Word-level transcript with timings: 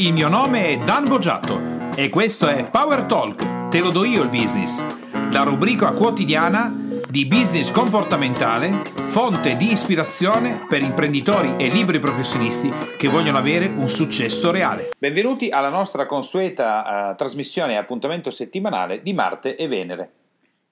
Il 0.00 0.14
mio 0.14 0.28
nome 0.28 0.68
è 0.68 0.78
Dan 0.78 1.04
Boggiato 1.04 1.60
e 1.94 2.08
questo 2.08 2.48
è 2.48 2.70
Power 2.70 3.02
Talk, 3.02 3.68
te 3.68 3.80
lo 3.80 3.90
do 3.90 4.02
io 4.06 4.22
il 4.22 4.30
business, 4.30 4.82
la 5.30 5.42
rubrica 5.42 5.92
quotidiana 5.92 6.74
di 7.06 7.26
business 7.26 7.70
comportamentale, 7.70 8.80
fonte 8.94 9.56
di 9.56 9.70
ispirazione 9.70 10.64
per 10.66 10.80
imprenditori 10.80 11.54
e 11.58 11.68
liberi 11.68 11.98
professionisti 11.98 12.72
che 12.96 13.08
vogliono 13.08 13.36
avere 13.36 13.66
un 13.66 13.90
successo 13.90 14.50
reale. 14.50 14.88
Benvenuti 14.96 15.50
alla 15.50 15.68
nostra 15.68 16.06
consueta 16.06 17.10
uh, 17.10 17.14
trasmissione 17.14 17.74
e 17.74 17.76
appuntamento 17.76 18.30
settimanale 18.30 19.02
di 19.02 19.12
Marte 19.12 19.54
e 19.54 19.68
Venere. 19.68 20.12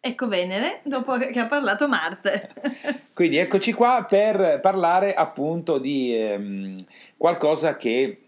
Ecco 0.00 0.26
Venere, 0.26 0.80
dopo 0.84 1.18
che 1.18 1.38
ha 1.38 1.46
parlato 1.46 1.86
Marte. 1.86 2.48
Quindi 3.12 3.36
eccoci 3.36 3.74
qua 3.74 4.06
per 4.08 4.60
parlare 4.62 5.12
appunto 5.12 5.76
di 5.76 6.16
ehm, 6.16 6.76
qualcosa 7.18 7.76
che 7.76 8.22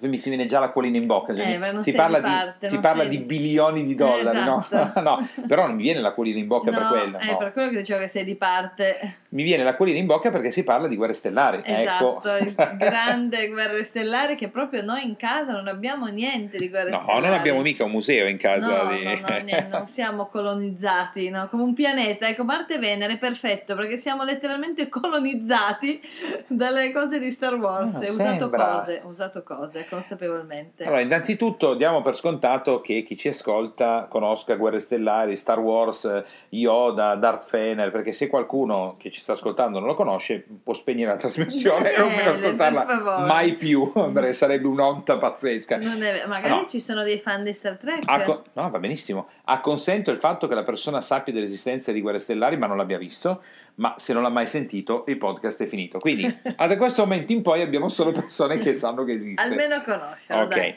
mi 0.00 0.18
si 0.18 0.28
viene 0.28 0.46
già 0.46 0.58
l'acquolina 0.60 0.96
in 0.96 1.06
bocca. 1.06 1.34
Cioè 1.34 1.58
eh, 1.60 1.80
si 1.80 1.92
parla, 1.92 2.18
di, 2.18 2.30
parte, 2.30 2.68
si 2.68 2.78
parla 2.78 3.04
di, 3.04 3.18
bilioni 3.18 3.84
di 3.84 3.94
dollari, 3.94 4.38
esatto. 4.38 5.02
no? 5.02 5.02
no? 5.02 5.28
Però 5.46 5.66
non 5.66 5.76
mi 5.76 5.82
viene 5.82 6.00
l'acquolina 6.00 6.38
in 6.38 6.46
bocca 6.46 6.70
no, 6.70 6.78
per 6.78 6.86
quello. 6.88 7.18
È 7.18 7.30
no. 7.30 7.36
per 7.36 7.52
quello 7.52 7.70
che 7.70 7.76
dicevo 7.78 8.00
che 8.00 8.08
sei 8.08 8.24
di 8.24 8.34
parte. 8.34 9.16
Mi 9.30 9.42
viene 9.42 9.64
l'acquolina 9.64 9.98
in 9.98 10.06
bocca 10.06 10.30
perché 10.30 10.50
si 10.50 10.62
parla 10.62 10.86
di 10.86 10.96
guerre 10.96 11.12
stellari. 11.12 11.62
Esatto, 11.64 12.22
ecco. 12.34 12.44
il 12.44 12.54
grande 12.78 13.48
guerre 13.48 13.82
stellari 13.82 14.36
che 14.36 14.48
proprio 14.48 14.82
noi 14.82 15.04
in 15.04 15.16
casa 15.16 15.52
non 15.52 15.66
abbiamo 15.66 16.06
niente 16.06 16.58
di 16.58 16.68
guerre 16.68 16.90
no, 16.90 16.98
stellari. 16.98 17.20
No, 17.20 17.28
non 17.28 17.38
abbiamo 17.38 17.60
mica 17.60 17.84
un 17.84 17.90
museo 17.90 18.26
in 18.28 18.36
casa. 18.36 18.84
No, 18.84 18.96
di... 18.96 19.04
no, 19.04 19.10
no 19.10 19.36
niente, 19.42 19.66
non 19.70 19.86
siamo 19.86 20.26
colonizzati, 20.26 21.28
no? 21.28 21.48
come 21.48 21.62
un 21.64 21.74
pianeta. 21.74 22.28
Ecco, 22.28 22.44
Marte 22.44 22.74
e 22.74 22.78
Venere, 22.78 23.16
perfetto, 23.16 23.74
perché 23.74 23.96
siamo 23.96 24.22
letteralmente 24.22 24.88
colonizzati 24.90 26.00
dalle 26.46 26.92
cose 26.92 27.18
di 27.18 27.30
Star 27.30 27.54
Wars. 27.54 27.92
No, 27.92 28.06
Ho 28.06 28.10
usato 28.10 28.50
cose, 28.50 29.00
usato 29.04 29.42
cose, 29.42 29.86
consapevolmente. 29.88 30.84
Allora, 30.84 31.00
innanzitutto 31.00 31.74
diamo 31.74 32.02
per 32.02 32.14
scontato 32.14 32.80
che 32.80 33.02
chi 33.02 33.16
ci 33.16 33.28
ascolta 33.28 34.06
conosca 34.08 34.54
Guerre 34.56 34.78
Stellari, 34.78 35.36
Star 35.36 35.58
Wars, 35.58 36.22
Yoda, 36.50 37.14
Darth 37.16 37.50
Vader, 37.50 37.90
perché 37.90 38.12
se 38.12 38.28
qualcuno 38.28 38.96
che 38.98 39.10
ci 39.10 39.20
sta 39.26 39.32
ascoltando 39.32 39.80
non 39.80 39.88
lo 39.88 39.94
conosce 39.96 40.46
può 40.62 40.72
spegnere 40.72 41.10
la 41.10 41.16
trasmissione 41.16 41.90
e 41.94 41.98
non 41.98 42.12
Eh, 42.12 42.26
ascoltarla 42.28 42.84
per 42.84 42.96
favore. 43.02 43.26
mai 43.26 43.54
più, 43.56 43.90
perché 43.92 44.32
sarebbe 44.34 44.68
un'onta 44.68 45.16
pazzesca. 45.16 45.78
È 45.78 46.26
magari 46.26 46.48
No. 46.60 46.64
ci 46.64 46.78
sono 46.78 47.02
dei 47.02 47.18
fan 47.18 47.42
di 47.42 47.52
Star 47.52 47.76
Trek. 47.76 48.04
Ha 48.06 48.22
co- 48.22 48.44
no, 48.52 48.70
va 48.70 48.78
benissimo. 48.78 49.28
Ha 49.46 49.60
consento 49.60 50.12
il 50.12 50.18
fatto 50.18 50.46
che 50.46 50.54
la 50.54 50.62
persona 50.62 51.00
sappia 51.00 51.32
dell'esistenza 51.32 51.90
di 51.90 52.00
Guerre 52.00 52.18
Stellari, 52.18 52.56
ma 52.56 52.68
non 52.68 52.76
l'abbia 52.76 52.98
visto. 52.98 53.42
Ma 53.76 53.94
se 53.98 54.12
non 54.12 54.22
l'ha 54.22 54.28
mai 54.30 54.46
sentito, 54.46 55.04
il 55.08 55.16
podcast 55.16 55.60
è 55.64 55.66
finito. 55.66 55.98
Quindi, 55.98 56.38
da 56.56 56.76
questo 56.76 57.02
momento 57.02 57.32
in 57.32 57.42
poi 57.42 57.62
abbiamo 57.62 57.88
solo 57.88 58.12
persone 58.12 58.58
che 58.58 58.74
sanno 58.74 59.02
che 59.02 59.12
esiste. 59.12 59.42
Almeno 59.42 59.82
conoscerlo, 59.82 60.42
Ok. 60.44 60.48
dai. 60.54 60.74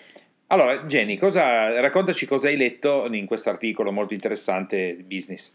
Allora, 0.48 0.76
Jenny, 0.86 1.18
cosa, 1.18 1.80
raccontaci 1.80 2.26
cosa 2.26 2.48
hai 2.48 2.58
letto 2.58 3.06
in 3.12 3.28
questo 3.28 3.50
articolo 3.52 3.92
molto 3.92 4.16
interessante 4.16 4.96
di 4.96 5.04
business. 5.04 5.54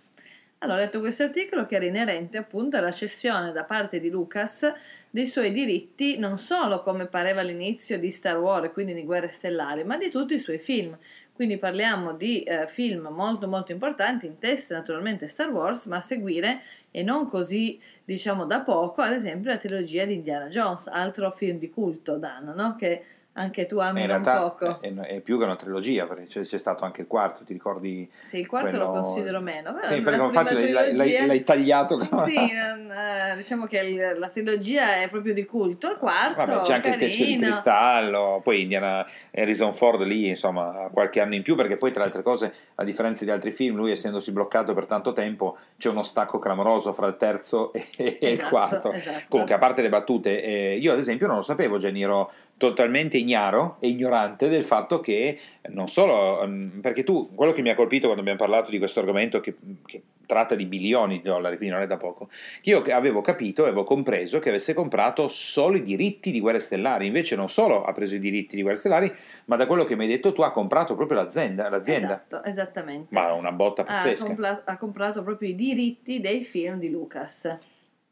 Allora, 0.59 0.79
ho 0.79 0.81
letto 0.81 1.01
questo 1.01 1.25
articolo 1.25 1.67
che 1.67 1.77
era 1.77 1.85
inerente 1.85 2.39
appunto 2.39 2.77
alla 2.77 2.93
cessione 2.93 3.53
da 3.53 3.65
parte 3.65 4.01
di 4.01 4.09
Lucas 4.09 4.73
dei 5.11 5.27
suoi 5.27 5.53
diritti 5.53 6.19
non 6.19 6.39
solo 6.39 6.83
come 6.83 7.07
pareva 7.07 7.41
all'inizio 7.41 7.99
di 7.99 8.11
Star 8.11 8.39
Wars, 8.39 8.73
quindi 8.73 8.95
di 8.95 9.05
Guerre 9.05 9.31
Stellari, 9.31 9.85
ma 9.85 9.97
di 9.97 10.11
tutti 10.11 10.35
i 10.35 10.39
suoi 10.39 10.59
film. 10.59 10.97
Quindi 11.33 11.59
parliamo 11.59 12.15
di 12.15 12.43
eh, 12.43 12.67
film 12.69 13.09
molto 13.09 13.47
molto 13.47 13.73
importanti, 13.73 14.27
in 14.27 14.39
testa 14.39 14.75
naturalmente 14.75 15.29
Star 15.29 15.51
Wars, 15.51 15.87
ma 15.87 15.97
a 15.97 16.01
seguire 16.01 16.63
e 16.91 17.03
non 17.03 17.29
così 17.29 17.81
diciamo 18.05 18.45
da 18.45 18.61
poco, 18.61 19.03
ad 19.03 19.13
esempio 19.13 19.51
la 19.51 19.57
trilogia 19.57 20.05
di 20.05 20.15
Indiana 20.15 20.47
Jones, 20.47 20.87
altro 20.87 21.31
film 21.33 21.59
di 21.59 21.71
culto, 21.71 22.17
Dan, 22.17 22.53
no? 22.55 22.77
che 22.77 23.05
anche 23.37 23.67
tu 23.67 23.79
ami 23.79 24.01
in 24.03 24.07
realtà 24.07 24.41
poco. 24.41 24.81
è, 24.81 24.93
è 24.93 25.21
più 25.21 25.39
che 25.39 25.45
una 25.45 25.57
trilogia, 25.57 26.07
perché 26.07 26.27
c'è, 26.27 26.41
c'è 26.43 26.59
stato 26.59 26.85
anche 26.85 27.01
il 27.03 27.07
quarto, 27.07 27.45
ti 27.45 27.53
ricordi? 27.53 28.09
Sì, 28.17 28.39
il 28.39 28.47
quarto 28.47 28.69
quello- 28.71 28.85
lo 28.85 28.91
considero 28.91 29.41
meno. 29.41 29.77
Sì, 29.83 30.01
perché 30.01 30.23
infatti 30.23 30.55
l'hai, 30.55 30.73
l'hai- 30.73 30.95
trilogia- 30.95 31.27
l'hai 31.27 31.43
tagliato. 31.43 32.01
Sì, 32.25 32.53
non- 32.53 32.91
eh, 32.97 33.37
diciamo 33.37 33.67
che 33.67 33.79
il- 33.79 34.19
la 34.19 34.29
trilogia 34.29 35.01
è 35.03 35.09
proprio 35.09 35.35
di 35.35 35.45
culto. 35.45 35.91
Il 35.91 35.97
quarto 35.99 36.45
Vabbè, 36.45 36.63
c'è 36.65 36.75
anche 36.75 36.89
il 36.91 36.97
teschio 36.97 37.25
di 37.25 37.31
carino. 37.33 37.51
cristallo, 37.51 38.41
poi 38.43 38.63
Indiana 38.63 39.07
Harrison 39.33 39.75
Ford 39.75 40.03
lì, 40.03 40.29
insomma, 40.29 40.89
qualche 40.93 41.21
anno 41.21 41.35
in 41.35 41.43
più, 41.43 41.57
perché 41.57 41.77
poi 41.77 41.91
tra 41.91 42.01
le 42.01 42.07
altre 42.07 42.23
cose, 42.23 42.53
a 42.77 42.85
differenza 42.85 43.25
di 43.25 43.31
altri 43.31 43.51
film, 43.51 43.77
lui 43.77 43.91
essendosi 43.91 44.31
bloccato 44.33 44.75
per 44.75 44.87
tanto 44.87 45.13
tempo, 45.13 45.57
c'è 45.77 45.89
uno 45.89 46.03
stacco 46.05 46.39
clamoroso 46.39 46.93
fra 46.93 47.07
il 47.09 47.17
terzo 47.17 47.73
e, 47.73 47.85
e 47.97 48.19
il 48.21 48.33
Esatto, 48.35 48.49
quarto. 48.49 48.93
esatto. 48.93 49.25
Comunque, 49.29 49.55
a 49.55 49.59
parte 49.59 49.83
le 49.83 49.89
battute, 49.89 50.43
eh, 50.43 50.77
io 50.77 50.93
ad 50.93 50.99
esempio 50.99 51.27
non 51.27 51.37
lo 51.37 51.43
sapevo, 51.43 51.79
Jenny, 51.79 52.03
ero 52.03 52.31
totalmente 52.57 53.17
ignaro 53.17 53.77
e 53.81 53.89
ignorante 53.89 54.49
del 54.49 54.65
fatto 54.65 55.01
che 55.01 55.39
non 55.71 55.89
solo, 55.89 56.47
mm, 56.47 56.81
perché 56.81 57.05
tu, 57.05 57.35
quello 57.35 57.53
che 57.53 57.63
mi 57.63 57.71
ha 57.71 57.75
colpito 57.75 58.05
quando 58.05 58.21
abbiamo 58.21 58.39
parlato 58.39 58.71
di 58.71 58.79
questo 58.79 59.01
argomento 59.01 59.41
che, 59.41 59.55
che 59.85 60.03
tratta 60.27 60.55
di 60.55 60.65
bilioni 60.65 61.17
di 61.17 61.23
dollari, 61.23 61.57
quindi 61.57 61.75
non 61.75 61.85
è 61.85 61.87
da 61.87 61.97
poco, 61.97 62.29
che 62.63 62.71
io 62.71 62.83
avevo 62.95 63.21
capito, 63.21 63.63
avevo 63.63 63.85
compreso 63.85 64.39
che 64.39 64.49
avesse 64.49 64.73
comprato 64.75 65.29
solo 65.29 65.77
i 65.77 65.83
diritti 65.83 66.31
di 66.31 66.41
Guerre 66.41 66.61
Stellari, 66.61 67.07
invece 67.07 67.37
non 67.37 67.49
solo 67.49 67.85
ha 67.85 67.93
preso 67.93 68.15
i 68.15 68.21
diritti 68.21 68.57
di 68.57 68.63
Guerre 68.63 68.79
Stellari, 68.79 69.13
ma 69.47 69.57
da 69.57 69.67
quello 69.67 69.85
che 69.85 69.97
mi 69.97 70.05
hai 70.05 70.11
detto 70.11 70.33
tu 70.33 70.43
ha 70.43 70.53
comprato 70.53 70.95
proprio 70.95 71.19
l'azienda, 71.19 71.69
l'azienda. 71.69 72.25
Esatto, 72.27 72.45
esattamente. 72.45 73.09
Ma 73.11 73.33
una 73.33 73.53
botta 73.53 73.83
ha, 73.83 73.85
pazzesca. 73.85 74.27
compla- 74.27 74.63
ha 74.65 74.77
comprato 74.79 75.23
proprio 75.23 75.49
i 75.49 75.55
diritti 75.55 76.21
dei 76.21 76.45
film 76.45 76.79
di 76.79 76.91
Lucas. 76.91 77.59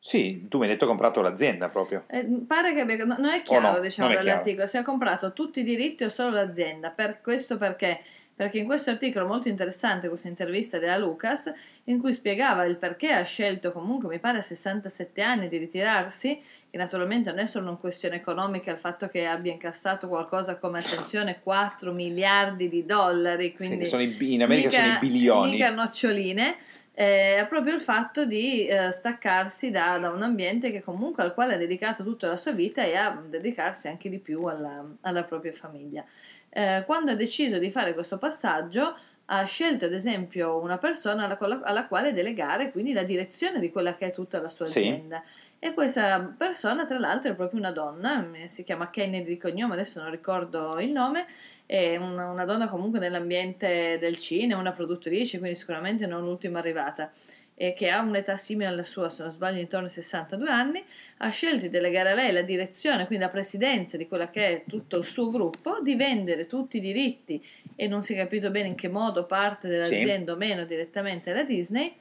Sì, 0.05 0.49
tu 0.49 0.59
mi 0.59 0.65
hai 0.65 0.71
detto 0.71 0.85
che 0.85 0.91
ha 0.91 0.95
comprato 0.95 1.21
l'azienda 1.21 1.69
proprio. 1.69 2.03
Eh, 2.09 2.27
pare 2.45 2.75
che 2.75 2.81
abbia, 2.81 3.05
no, 3.05 3.15
non 3.19 3.31
è 3.31 3.43
chiaro, 3.43 3.71
no, 3.71 3.79
diciamo, 3.79 4.13
dall'articolo, 4.13 4.67
se 4.67 4.79
ha 4.79 4.83
comprato 4.83 5.33
tutti 5.33 5.61
i 5.61 5.63
diritti 5.63 6.03
o 6.03 6.09
solo 6.09 6.31
l'azienda. 6.31 6.91
Per 6.91 7.21
questo 7.21 7.57
perché? 7.57 8.01
Perché 8.35 8.59
in 8.59 8.65
questo 8.65 8.91
articolo 8.91 9.27
molto 9.27 9.49
interessante, 9.49 10.09
questa 10.09 10.29
intervista 10.29 10.79
della 10.79 10.97
Lucas, 10.97 11.53
in 11.85 12.01
cui 12.01 12.13
spiegava 12.15 12.65
il 12.65 12.77
perché 12.77 13.13
ha 13.13 13.23
scelto 13.23 13.73
comunque, 13.73 14.09
mi 14.09 14.19
pare, 14.19 14.39
a 14.39 14.43
67 14.43 15.21
anni 15.21 15.49
di 15.49 15.59
ritirarsi, 15.59 16.41
che 16.71 16.79
naturalmente 16.79 17.29
non 17.31 17.41
è 17.41 17.47
solo 17.47 17.69
una 17.69 17.77
questione 17.77 18.17
economica 18.17 18.73
il 18.73 18.79
fatto 18.79 19.07
che 19.09 19.27
abbia 19.27 19.53
incassato 19.53 20.09
qualcosa 20.09 20.57
come, 20.57 20.79
attenzione, 20.79 21.41
4 21.43 21.93
miliardi 21.93 22.69
di 22.71 22.87
dollari, 22.87 23.51
Sì, 23.51 23.57
quindi 23.57 23.87
sono 23.87 24.03
i- 24.03 24.17
in 24.33 24.43
America 24.43 24.69
mica- 24.69 24.83
sono 24.83 24.95
i 24.97 24.99
bilioni. 24.99 25.51
mica 25.53 25.71
noccioline, 25.71 26.57
eh, 26.95 27.37
è 27.37 27.47
proprio 27.47 27.75
il 27.75 27.81
fatto 27.81 28.25
di 28.25 28.67
eh, 28.67 28.91
staccarsi 28.91 29.71
da, 29.71 29.99
da 29.99 30.11
un 30.11 30.23
ambiente 30.23 30.71
che 30.71 30.83
comunque 30.83 31.23
al 31.23 31.35
quale 31.35 31.55
ha 31.55 31.59
dedicato 31.59 32.03
tutta 32.03 32.27
la 32.29 32.37
sua 32.37 32.53
vita 32.53 32.83
e 32.83 32.97
a 32.97 33.23
dedicarsi 33.29 33.89
anche 33.89 34.09
di 34.09 34.19
più 34.19 34.45
alla, 34.45 34.83
alla 35.03 35.23
propria 35.25 35.53
famiglia. 35.53 36.05
Eh, 36.55 36.83
quando 36.85 37.13
ha 37.13 37.15
deciso 37.15 37.57
di 37.59 37.71
fare 37.71 37.95
questo 37.95 38.19
passaggio 38.19 38.95
ha 39.27 39.45
scelto 39.45 39.87
ad 39.87 39.95
esempio 39.95 40.59
una 40.61 40.77
persona 40.77 41.25
alla, 41.25 41.37
quale- 41.37 41.61
alla 41.63 41.87
quale 41.87 42.13
delegare 42.13 42.71
quindi 42.71 42.93
la 42.93 43.05
direzione 43.05 43.59
di 43.59 43.71
quella 43.73 43.95
che 43.97 44.09
è 44.09 44.13
tutta 44.13 44.39
la 44.41 44.51
sua 44.51 44.67
Sì. 44.67 44.79
azienda. 44.81 45.23
E 45.65 45.73
questa 45.75 46.35
persona, 46.37 46.85
tra 46.85 46.99
l'altro, 46.99 47.31
è 47.31 47.35
proprio 47.37 47.61
una 47.61 47.71
donna, 47.71 48.27
eh, 48.35 48.49
si 48.49 48.65
chiama 48.65 48.91
Kennedy 48.91 49.25
di 49.29 49.39
cognome, 49.39 49.75
adesso 49.75 50.01
non 50.03 50.11
ricordo 50.11 50.79
il 50.81 50.91
nome, 50.91 51.25
è 51.65 51.97
una, 51.97 52.31
una 52.31 52.45
donna 52.45 52.69
comunque 52.69 52.99
nell'ambiente 52.99 53.97
del 54.01 54.17
cinema, 54.17 54.61
una 54.61 54.73
produttrice, 54.73 55.39
quindi 55.39 55.57
sicuramente 55.57 56.05
non 56.07 56.23
l'ultima 56.25 56.59
arrivata, 56.59 57.13
e 57.63 57.75
che 57.75 57.91
ha 57.91 58.01
un'età 58.01 58.37
simile 58.37 58.71
alla 58.71 58.83
sua, 58.83 59.09
se 59.09 59.23
non 59.23 59.31
sbaglio 59.31 59.61
intorno 59.61 59.87
ai 59.87 59.93
62 59.93 60.51
anni, 60.51 60.85
ha 61.19 61.29
scelto 61.29 61.61
di 61.61 61.69
delegare 61.69 62.11
a 62.11 62.15
lei 62.15 62.33
la 62.33 62.43
direzione, 62.43 63.07
quindi 63.07 63.25
la 63.25 63.31
presidenza 63.31 63.97
di 63.97 64.09
quella 64.09 64.31
che 64.31 64.47
è 64.47 64.65
tutto 64.67 64.99
il 64.99 65.05
suo 65.05 65.31
gruppo, 65.31 65.79
di 65.81 65.95
vendere 65.95 66.49
tutti 66.49 66.79
i 66.79 66.81
diritti 66.81 67.41
e 67.77 67.87
non 67.87 68.03
si 68.03 68.15
è 68.15 68.17
capito 68.17 68.51
bene 68.51 68.67
in 68.67 68.75
che 68.75 68.89
modo 68.89 69.27
parte 69.27 69.69
dell'azienda 69.69 70.33
o 70.33 70.37
meno 70.37 70.65
direttamente 70.65 71.33
la 71.33 71.45
Disney 71.45 71.95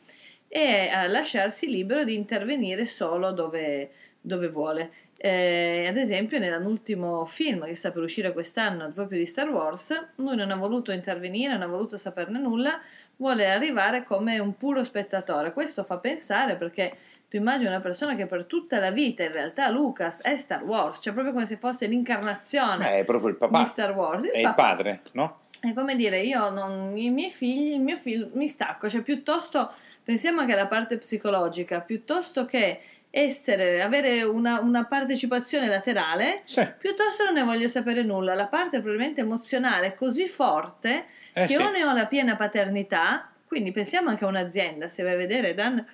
e 0.47 0.89
a 0.91 1.05
lasciarsi 1.05 1.69
libero 1.69 2.03
di 2.03 2.15
intervenire 2.15 2.87
solo 2.87 3.31
dove, 3.31 3.91
dove 4.19 4.47
vuole. 4.47 4.89
Eh, 5.23 5.85
ad 5.87 5.97
esempio, 5.97 6.39
nell'ultimo 6.39 7.27
film 7.27 7.65
che 7.65 7.75
sta 7.75 7.91
per 7.91 8.01
uscire 8.01 8.33
quest'anno, 8.33 8.91
proprio 8.91 9.19
di 9.19 9.27
Star 9.27 9.47
Wars, 9.51 10.07
lui 10.15 10.35
non 10.35 10.49
ha 10.49 10.55
voluto 10.55 10.91
intervenire, 10.91 11.53
non 11.53 11.61
ha 11.61 11.67
voluto 11.67 11.95
saperne 11.95 12.39
nulla, 12.39 12.81
vuole 13.21 13.51
arrivare 13.51 14.03
come 14.03 14.39
un 14.39 14.57
puro 14.57 14.83
spettatore. 14.83 15.53
Questo 15.53 15.83
fa 15.83 15.97
pensare 15.97 16.55
perché 16.55 16.97
tu 17.29 17.37
immagini 17.37 17.67
una 17.67 17.79
persona 17.79 18.15
che 18.15 18.25
per 18.25 18.45
tutta 18.45 18.79
la 18.79 18.89
vita 18.89 19.21
in 19.21 19.31
realtà 19.31 19.69
Lucas 19.69 20.21
è 20.21 20.35
Star 20.37 20.63
Wars, 20.63 20.99
cioè 21.01 21.13
proprio 21.13 21.31
come 21.31 21.45
se 21.45 21.57
fosse 21.57 21.85
l'incarnazione 21.85 22.95
Eh, 22.95 22.99
è 23.01 23.05
proprio 23.05 23.29
il 23.29 23.35
papà, 23.35 23.59
di 23.59 23.65
Star 23.65 23.95
Wars. 23.95 24.25
è 24.25 24.37
il 24.37 24.43
papà. 24.43 24.69
padre, 24.69 25.01
no? 25.11 25.41
È 25.59 25.71
come 25.73 25.95
dire, 25.95 26.21
io 26.21 26.49
non, 26.49 26.97
i 26.97 27.11
miei 27.11 27.29
figli, 27.29 27.73
il 27.75 27.81
mio 27.81 27.97
figlio, 27.97 28.29
mi 28.33 28.47
stacco, 28.47 28.89
cioè 28.89 29.01
piuttosto 29.01 29.71
pensiamo 30.03 30.41
anche 30.41 30.53
alla 30.53 30.65
parte 30.65 30.97
psicologica, 30.97 31.79
piuttosto 31.81 32.45
che 32.45 32.81
essere, 33.11 33.81
avere 33.81 34.23
una, 34.23 34.61
una 34.61 34.85
partecipazione 34.85 35.67
laterale, 35.67 36.41
Sì, 36.45 36.65
piuttosto 36.79 37.25
non 37.25 37.33
ne 37.33 37.43
voglio 37.43 37.67
sapere 37.67 38.03
nulla. 38.03 38.33
La 38.33 38.47
parte 38.47 38.79
probabilmente 38.79 39.21
emozionale 39.21 39.87
è 39.87 39.95
così 39.95 40.27
forte 40.27 41.05
eh 41.33 41.45
che 41.45 41.55
sì. 41.55 41.61
o 41.61 41.69
ne 41.69 41.83
ho 41.83 41.93
la 41.93 42.07
piena 42.07 42.35
paternità, 42.37 43.29
quindi 43.45 43.71
pensiamo 43.71 44.09
anche 44.09 44.23
a 44.23 44.27
un'azienda, 44.27 44.87
se 44.87 45.03
vai 45.03 45.13
a 45.13 45.17
vedere 45.17 45.53
Dan 45.53 45.85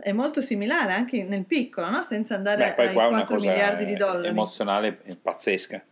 è 0.00 0.10
molto 0.10 0.40
similare 0.40 0.92
anche 0.92 1.22
nel 1.22 1.44
piccolo, 1.44 1.88
no? 1.88 2.02
senza 2.02 2.34
andare 2.34 2.74
Beh, 2.76 2.86
ai 2.86 2.92
qua 2.92 3.04
è 3.04 3.06
una 3.06 3.18
4 3.18 3.36
cosa 3.36 3.50
miliardi 3.50 3.84
di 3.84 3.94
dollari. 3.94 4.28
emozionale 4.28 5.00
pazzesca. 5.22 5.82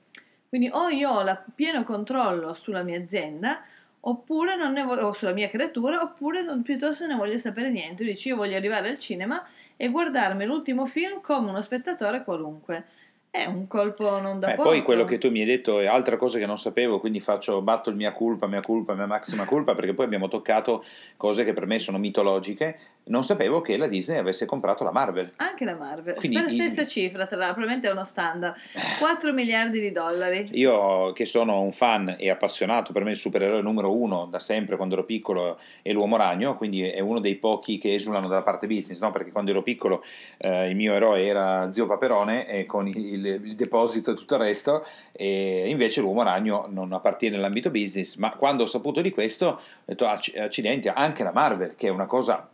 Quindi 0.49 0.69
o 0.73 0.88
io 0.88 1.11
ho 1.11 1.23
il 1.23 1.44
pieno 1.55 1.84
controllo 1.84 2.55
sulla 2.55 2.82
mia 2.82 2.99
azienda 2.99 3.62
oppure 4.00 4.56
non 4.56 4.73
ne 4.73 4.82
voglio, 4.82 5.06
o 5.06 5.12
sulla 5.12 5.32
mia 5.32 5.49
creatura, 5.49 6.02
oppure 6.02 6.43
non, 6.43 6.62
piuttosto 6.62 7.06
ne 7.06 7.14
voglio 7.14 7.38
sapere 7.38 7.70
niente. 7.70 8.05
Dici 8.05 8.29
io 8.29 8.37
voglio 8.37 8.56
arrivare 8.56 8.88
al 8.88 8.99
cinema 8.99 9.43
e 9.82 9.88
guardarmi 9.90 10.44
l'ultimo 10.44 10.87
film 10.87 11.20
come 11.20 11.49
uno 11.49 11.61
spettatore 11.61 12.23
qualunque. 12.23 12.87
È 13.34 13.46
un 13.46 13.67
colpo 13.67 14.20
non 14.20 14.40
da 14.40 14.49
Beh, 14.49 14.56
poco. 14.56 14.69
poi 14.69 14.82
quello 14.82 15.06
che 15.06 15.17
tu 15.17 15.31
mi 15.31 15.40
hai 15.40 15.46
detto 15.46 15.81
è 15.81 15.87
altra 15.87 16.19
cosa 16.19 16.38
che 16.38 16.44
non 16.44 16.58
sapevo, 16.58 17.00
quindi 17.00 17.19
faccio, 17.19 17.62
batto 17.62 17.88
il 17.88 17.96
mia 17.96 18.12
colpa, 18.12 18.46
mia 18.46 18.61
colpa, 18.61 18.93
mia 18.93 19.06
massima 19.06 19.46
colpa, 19.46 19.75
perché 19.75 19.94
poi 19.94 20.05
abbiamo 20.05 20.29
toccato 20.29 20.84
cose 21.17 21.43
che 21.43 21.55
per 21.55 21.64
me 21.64 21.79
sono 21.79 21.96
mitologiche. 21.96 22.79
Non 23.05 23.25
sapevo 23.25 23.62
che 23.62 23.79
la 23.79 23.87
Disney 23.87 24.19
avesse 24.19 24.44
comprato 24.44 24.84
la 24.84 24.93
Marvel. 24.93 25.31
Anche 25.37 25.64
la 25.64 25.76
Marvel, 25.76 26.14
Quindi 26.17 26.37
per 26.37 26.44
la 26.44 26.50
stessa 26.50 26.84
cifra, 26.84 27.26
tra 27.26 27.38
l'altro, 27.38 27.62
probabilmente 27.62 27.88
è 27.88 27.93
uno 27.93 28.05
standard. 28.05 28.55
4 28.99 29.32
miliardi 29.32 29.81
di 29.81 29.93
dollari. 29.93 30.50
Io 30.52 31.12
che 31.14 31.25
sono 31.25 31.62
un 31.62 31.73
fan 31.73 32.14
e 32.19 32.29
appassionato, 32.29 32.93
per 32.93 33.02
me 33.02 33.12
il 33.12 33.17
supereroe 33.17 33.62
numero 33.62 33.96
uno 33.96 34.26
da 34.26 34.40
sempre 34.40 34.76
quando 34.76 34.94
ero 34.94 35.05
piccolo 35.05 35.58
è 35.81 35.90
l'uomo 35.93 36.19
ragno, 36.19 36.55
quindi 36.55 36.82
è 36.82 37.00
uno 37.00 37.19
dei 37.19 37.37
pochi 37.37 37.79
che 37.79 37.94
esulano 37.94 38.29
dalla 38.29 38.43
parte 38.43 38.67
business, 38.67 39.00
no? 39.00 39.11
perché 39.11 39.32
quando 39.32 39.52
ero 39.52 39.62
piccolo 39.62 40.05
eh, 40.37 40.69
il 40.69 40.76
mio 40.76 40.93
eroe 40.93 41.25
era 41.25 41.73
zio 41.73 41.87
Paperone 41.87 42.46
e 42.46 42.67
con 42.67 42.87
il, 42.87 43.22
il- 43.27 43.47
il 43.47 43.55
deposito 43.57 44.11
e 44.11 44.15
tutto 44.15 44.35
il 44.35 44.41
resto, 44.41 44.85
e 45.13 45.65
invece 45.69 46.01
l'uomo 46.01 46.23
ragno 46.23 46.67
non 46.71 46.93
appartiene 46.93 47.37
all'ambito 47.37 47.71
business, 47.71 48.17
ma 48.17 48.31
quando 48.37 48.65
ho 48.65 48.67
saputo 48.67 49.01
di 49.01 49.11
questo 49.11 49.47
ho 49.47 49.61
detto 49.85 50.07
"Acc- 50.07 50.37
accidenti, 50.37 50.89
anche 50.89 51.23
la 51.23 51.33
Marvel 51.33 51.75
che 51.77 51.87
è 51.87 51.91
una 51.91 52.07
cosa, 52.07 52.49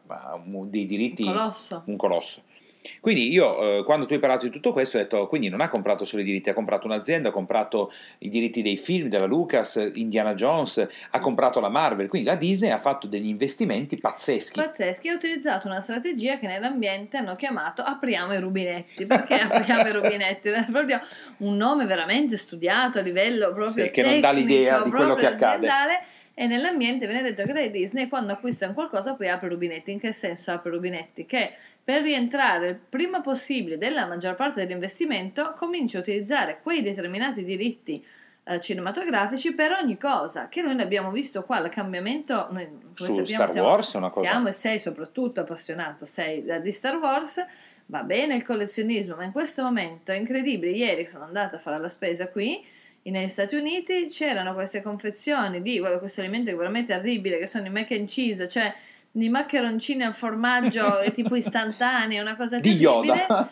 un- 0.44 0.70
dei 0.70 0.86
diritti 0.86 1.24
Colosso. 1.24 1.82
un 1.86 1.96
colosso. 1.96 2.42
Quindi 3.00 3.30
io, 3.32 3.78
eh, 3.78 3.84
quando 3.84 4.06
tu 4.06 4.12
hai 4.14 4.18
parlato 4.18 4.44
di 4.46 4.50
tutto 4.50 4.72
questo, 4.72 4.96
ho 4.96 5.00
detto, 5.00 5.26
quindi 5.28 5.48
non 5.48 5.60
ha 5.60 5.68
comprato 5.68 6.04
solo 6.04 6.22
i 6.22 6.24
diritti, 6.24 6.50
ha 6.50 6.54
comprato 6.54 6.86
un'azienda, 6.86 7.28
ha 7.28 7.32
comprato 7.32 7.92
i 8.18 8.28
diritti 8.28 8.62
dei 8.62 8.76
film 8.76 9.08
della 9.08 9.26
Lucas, 9.26 9.90
Indiana 9.94 10.34
Jones, 10.34 10.86
ha 11.10 11.18
comprato 11.20 11.60
la 11.60 11.68
Marvel, 11.68 12.08
quindi 12.08 12.28
la 12.28 12.34
Disney 12.34 12.70
ha 12.70 12.78
fatto 12.78 13.06
degli 13.06 13.28
investimenti 13.28 13.96
pazzeschi. 13.96 14.60
Pazzeschi, 14.60 15.08
ha 15.08 15.14
utilizzato 15.14 15.66
una 15.66 15.80
strategia 15.80 16.38
che 16.38 16.46
nell'ambiente 16.46 17.16
hanno 17.16 17.36
chiamato 17.36 17.82
apriamo 17.82 18.34
i 18.34 18.40
rubinetti. 18.40 19.06
Perché 19.06 19.34
apriamo 19.34 19.86
i 19.86 19.92
rubinetti? 19.92 20.48
È 20.48 20.66
proprio 20.70 21.00
un 21.38 21.56
nome 21.56 21.84
veramente 21.86 22.36
studiato 22.36 22.98
a 22.98 23.02
livello 23.02 23.52
proprio 23.52 23.84
Sì, 23.84 23.90
che 23.90 24.02
non 24.02 24.20
dà 24.20 24.30
tecnico, 24.30 24.48
l'idea 24.48 24.82
di 24.82 24.90
quello 24.90 25.14
che 25.14 25.26
accade. 25.26 25.66
aziendale. 25.68 26.02
E 26.40 26.46
nell'ambiente 26.46 27.04
viene 27.08 27.20
detto 27.20 27.42
che 27.42 27.52
dai 27.52 27.68
Disney 27.68 28.06
quando 28.06 28.32
acquistano 28.32 28.72
qualcosa 28.72 29.14
poi 29.14 29.28
apre 29.28 29.48
rubinetti. 29.48 29.90
In 29.90 29.98
che 29.98 30.12
senso 30.12 30.52
apre 30.52 30.70
rubinetti? 30.70 31.26
Che 31.26 31.54
per 31.82 32.02
rientrare 32.02 32.68
il 32.68 32.76
prima 32.76 33.20
possibile 33.20 33.76
della 33.76 34.06
maggior 34.06 34.36
parte 34.36 34.64
dell'investimento 34.64 35.52
comincia 35.56 35.98
a 35.98 36.00
utilizzare 36.00 36.60
quei 36.62 36.80
determinati 36.80 37.42
diritti 37.42 38.06
eh, 38.44 38.60
cinematografici 38.60 39.52
per 39.52 39.72
ogni 39.72 39.98
cosa, 39.98 40.48
che 40.48 40.62
noi 40.62 40.76
ne 40.76 40.84
abbiamo 40.84 41.10
visto 41.10 41.42
qua, 41.42 41.58
il 41.58 41.70
cambiamento, 41.70 42.46
noi, 42.52 42.68
come 42.68 42.94
Su 42.94 43.04
sappiamo, 43.16 43.24
Star 43.26 43.50
siamo- 43.50 43.68
Wars 43.68 43.92
una 43.94 44.10
cosa... 44.10 44.26
siamo 44.30 44.46
e 44.46 44.52
sei 44.52 44.78
soprattutto 44.78 45.40
appassionato, 45.40 46.06
sei 46.06 46.44
da- 46.44 46.60
di 46.60 46.70
Star 46.70 46.98
Wars, 46.98 47.44
va 47.86 48.04
bene 48.04 48.36
il 48.36 48.44
collezionismo, 48.44 49.16
ma 49.16 49.24
in 49.24 49.32
questo 49.32 49.64
momento 49.64 50.12
è 50.12 50.14
incredibile. 50.14 50.70
Ieri 50.70 51.08
sono 51.08 51.24
andata 51.24 51.56
a 51.56 51.58
fare 51.58 51.80
la 51.80 51.88
spesa 51.88 52.28
qui 52.28 52.64
negli 53.04 53.28
Stati 53.28 53.56
Uniti, 53.56 54.06
c'erano 54.08 54.54
queste 54.54 54.82
confezioni 54.82 55.62
di 55.62 55.78
guarda, 55.78 55.98
questo 55.98 56.20
alimento 56.20 56.50
che 56.50 56.54
è 56.54 56.58
veramente 56.58 56.94
terribile, 56.94 57.38
che 57.38 57.46
sono 57.46 57.66
i 57.66 57.70
mac 57.70 57.90
and 57.92 58.06
cheese, 58.06 58.46
cioè 58.48 58.74
i 59.12 59.28
maccheroncini 59.28 60.02
al 60.02 60.14
formaggio 60.14 61.02
tipo 61.14 61.34
istantanei, 61.34 62.18
una 62.18 62.36
cosa 62.36 62.58
Di 62.58 62.76
terribile. 62.76 63.26
Yoda. 63.26 63.50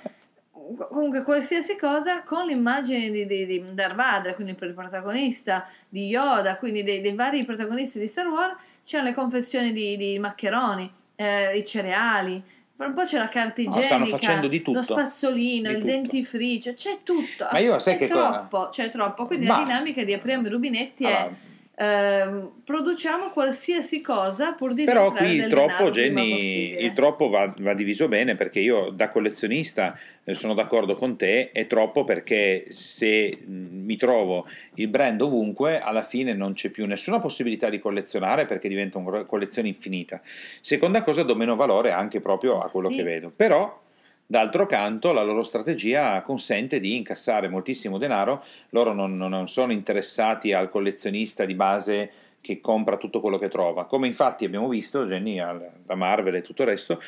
Comunque 0.89 1.23
qualsiasi 1.23 1.77
cosa 1.77 2.23
con 2.25 2.45
l'immagine 2.45 3.11
di, 3.11 3.25
di, 3.25 3.47
di 3.47 3.65
Darth 3.73 3.95
Vader, 3.95 4.35
quindi 4.35 4.55
per 4.55 4.69
il 4.69 4.75
protagonista, 4.75 5.69
di 5.89 6.07
Yoda, 6.07 6.57
quindi 6.57 6.83
dei, 6.83 7.01
dei 7.01 7.15
vari 7.15 7.45
protagonisti 7.45 8.01
di 8.01 8.09
Star 8.09 8.27
Wars, 8.27 8.57
c'erano 8.85 9.11
le 9.11 9.15
confezioni 9.15 9.73
di, 9.73 9.97
di 9.97 10.19
maccheroni, 10.19 10.93
eh, 11.15 11.57
i 11.57 11.65
cereali, 11.65 12.43
un 12.85 12.95
po' 12.95 13.03
c'è 13.05 13.19
la 13.19 13.29
carta 13.29 13.63
No, 13.63 13.69
igienica, 13.69 13.87
stanno 13.87 14.05
facendo 14.07 14.49
di 14.49 14.61
tutto. 14.63 14.79
lo 14.79 14.83
spazzolino, 14.83 15.69
Di 15.69 15.75
il 15.77 15.81
tutto. 15.81 15.93
dentifricio, 15.93 16.75
c'è 16.75 16.99
tutto. 17.03 17.49
Ma 17.51 17.59
io 17.59 17.79
sai 17.79 17.95
è 17.95 17.99
che 17.99 18.09
cosa- 18.09 18.31
troppo, 18.49 18.69
c'è 18.71 18.91
troppo. 18.91 19.27
Quindi 19.27 19.47
Ma- 19.47 19.57
la 19.59 19.63
dinamica 19.65 20.05
di 20.05 20.13
apriamo 20.13 20.47
i 20.47 20.51
rubinetti 20.51 21.05
Allora, 21.07 21.25
è 21.27 21.31
ehm, 21.79 22.63
produciamo 22.65 23.31
qualsiasi 23.31 24.01
cosa 24.01 24.53
pur 24.53 24.73
di 24.75 24.85
Però 24.85 25.13
qui 25.13 25.33
il 25.37 25.47
troppo, 25.47 25.91
Jenny, 25.91 26.75
il 26.83 26.93
troppo 26.93 27.29
va, 27.29 27.53
va 27.59 27.75
diviso 27.75 28.09
bene 28.09 28.35
perché 28.35 28.61
io 28.61 28.91
da 28.91 29.11
collezionista 29.11 29.97
eh, 30.25 30.35
sono 30.35 30.55
d'accordo 30.55 30.97
con 30.97 31.17
te, 31.17 31.51
è 31.53 31.67
troppo 31.67 32.05
perché 32.05 32.65
se 32.71 33.39
mi 33.47 33.97
trovo 33.97 34.47
il 34.75 34.89
brand 34.89 35.21
ovunque, 35.21 35.79
alla 35.79 36.03
fine 36.03 36.33
non 36.33 36.55
c'è 36.55 36.71
più 36.71 36.87
nessuna 36.87 37.21
possibilità 37.21 37.69
di 37.69 37.79
collezionare 37.79 38.47
perché 38.47 38.69
diventa 38.69 38.99
una 38.99 39.25
collezione 39.25 39.69
infinita. 39.69 40.21
Seconda 40.61 41.03
cosa, 41.03 41.23
do 41.23 41.35
meno 41.37 41.57
valore 41.57 41.91
anche 41.93 42.21
proprio 42.21 42.61
a 42.61 42.71
quello 42.71 42.89
Sì. 42.89 42.97
che 42.97 43.03
vedo. 43.03 43.33
Però, 43.35 43.85
d'altro 44.27 44.67
canto, 44.67 45.13
la 45.13 45.23
loro 45.23 45.43
strategia 45.43 46.21
consente 46.23 46.81
di 46.81 46.97
incassare 46.97 47.49
moltissimo 47.49 47.99
denaro, 47.99 48.45
loro 48.71 48.93
non, 48.93 49.17
non- 49.17 49.49
sono 49.49 49.73
interessati 49.73 50.53
al 50.53 50.69
collezionista 50.69 51.45
di 51.45 51.55
base 51.55 52.11
che 52.47 52.61
compra 52.61 52.97
tutto 52.97 53.21
quello 53.21 53.39
che 53.39 53.49
trova. 53.49 53.87
Come 53.87 54.07
infatti 54.07 54.45
abbiamo 54.45 54.69
visto, 54.69 55.05
Jenny, 55.05 55.35
la 55.37 55.95
Marvel 55.97 56.37
e 56.37 56.43
tutto 56.43 56.63
il 56.63 56.69
resto, 56.69 57.01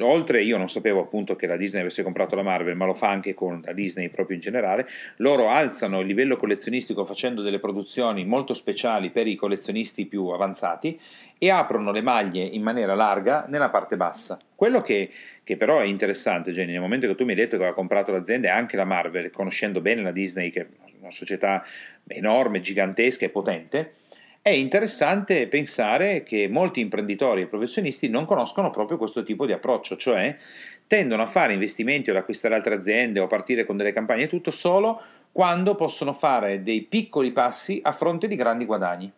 oltre 0.00 0.42
io 0.42 0.58
non 0.58 0.68
sapevo 0.68 1.00
appunto 1.00 1.34
che 1.34 1.46
la 1.46 1.56
Disney 1.56 1.80
avesse 1.80 2.02
comprato 2.02 2.36
la 2.36 2.42
Marvel, 2.42 2.76
ma 2.76 2.84
lo 2.84 2.92
fa 2.92 3.08
anche 3.08 3.32
con 3.32 3.62
la 3.64 3.72
Disney 3.72 4.10
proprio 4.10 4.36
in 4.36 4.42
generale, 4.42 4.86
loro 5.16 5.48
alzano 5.48 6.00
il 6.00 6.06
livello 6.06 6.36
collezionistico 6.36 7.06
facendo 7.06 7.40
delle 7.40 7.58
produzioni 7.58 8.26
molto 8.26 8.52
speciali 8.52 9.08
per 9.08 9.26
i 9.26 9.34
collezionisti 9.34 10.04
più 10.04 10.26
avanzati 10.26 11.00
e 11.38 11.48
aprono 11.48 11.90
le 11.90 12.02
maglie 12.02 12.44
in 12.44 12.60
maniera 12.60 12.94
larga 12.94 13.46
nella 13.48 13.70
parte 13.70 13.96
bassa. 13.96 14.36
Quello 14.54 14.82
che, 14.82 15.08
che 15.42 15.56
però 15.56 15.80
è 15.80 15.84
interessante, 15.84 16.52
Jenny, 16.52 16.72
nel 16.72 16.82
momento 16.82 17.06
che 17.06 17.14
tu 17.14 17.24
mi 17.24 17.30
hai 17.30 17.36
detto 17.36 17.56
che 17.56 17.62
aveva 17.62 17.74
comprato 17.74 18.12
l'azienda 18.12 18.48
e 18.48 18.50
anche 18.50 18.76
la 18.76 18.84
Marvel, 18.84 19.30
conoscendo 19.30 19.80
bene 19.80 20.02
la 20.02 20.12
Disney, 20.12 20.50
che 20.50 20.60
è 20.60 20.66
una 21.00 21.10
società 21.10 21.64
enorme, 22.06 22.60
gigantesca 22.60 23.24
e 23.24 23.30
potente, 23.30 23.94
è 24.42 24.50
interessante 24.50 25.46
pensare 25.46 26.24
che 26.24 26.48
molti 26.48 26.80
imprenditori 26.80 27.42
e 27.42 27.46
professionisti 27.46 28.08
non 28.08 28.24
conoscono 28.24 28.70
proprio 28.70 28.98
questo 28.98 29.22
tipo 29.22 29.46
di 29.46 29.52
approccio, 29.52 29.96
cioè 29.96 30.36
tendono 30.88 31.22
a 31.22 31.28
fare 31.28 31.52
investimenti 31.52 32.10
o 32.10 32.12
ad 32.12 32.18
acquistare 32.18 32.56
altre 32.56 32.74
aziende 32.74 33.20
o 33.20 33.24
a 33.24 33.28
partire 33.28 33.64
con 33.64 33.76
delle 33.76 33.92
campagne 33.92 34.24
e 34.24 34.28
tutto 34.28 34.50
solo 34.50 35.00
quando 35.30 35.76
possono 35.76 36.12
fare 36.12 36.64
dei 36.64 36.82
piccoli 36.82 37.30
passi 37.30 37.78
a 37.84 37.92
fronte 37.92 38.26
di 38.26 38.34
grandi 38.34 38.64
guadagni. 38.64 39.10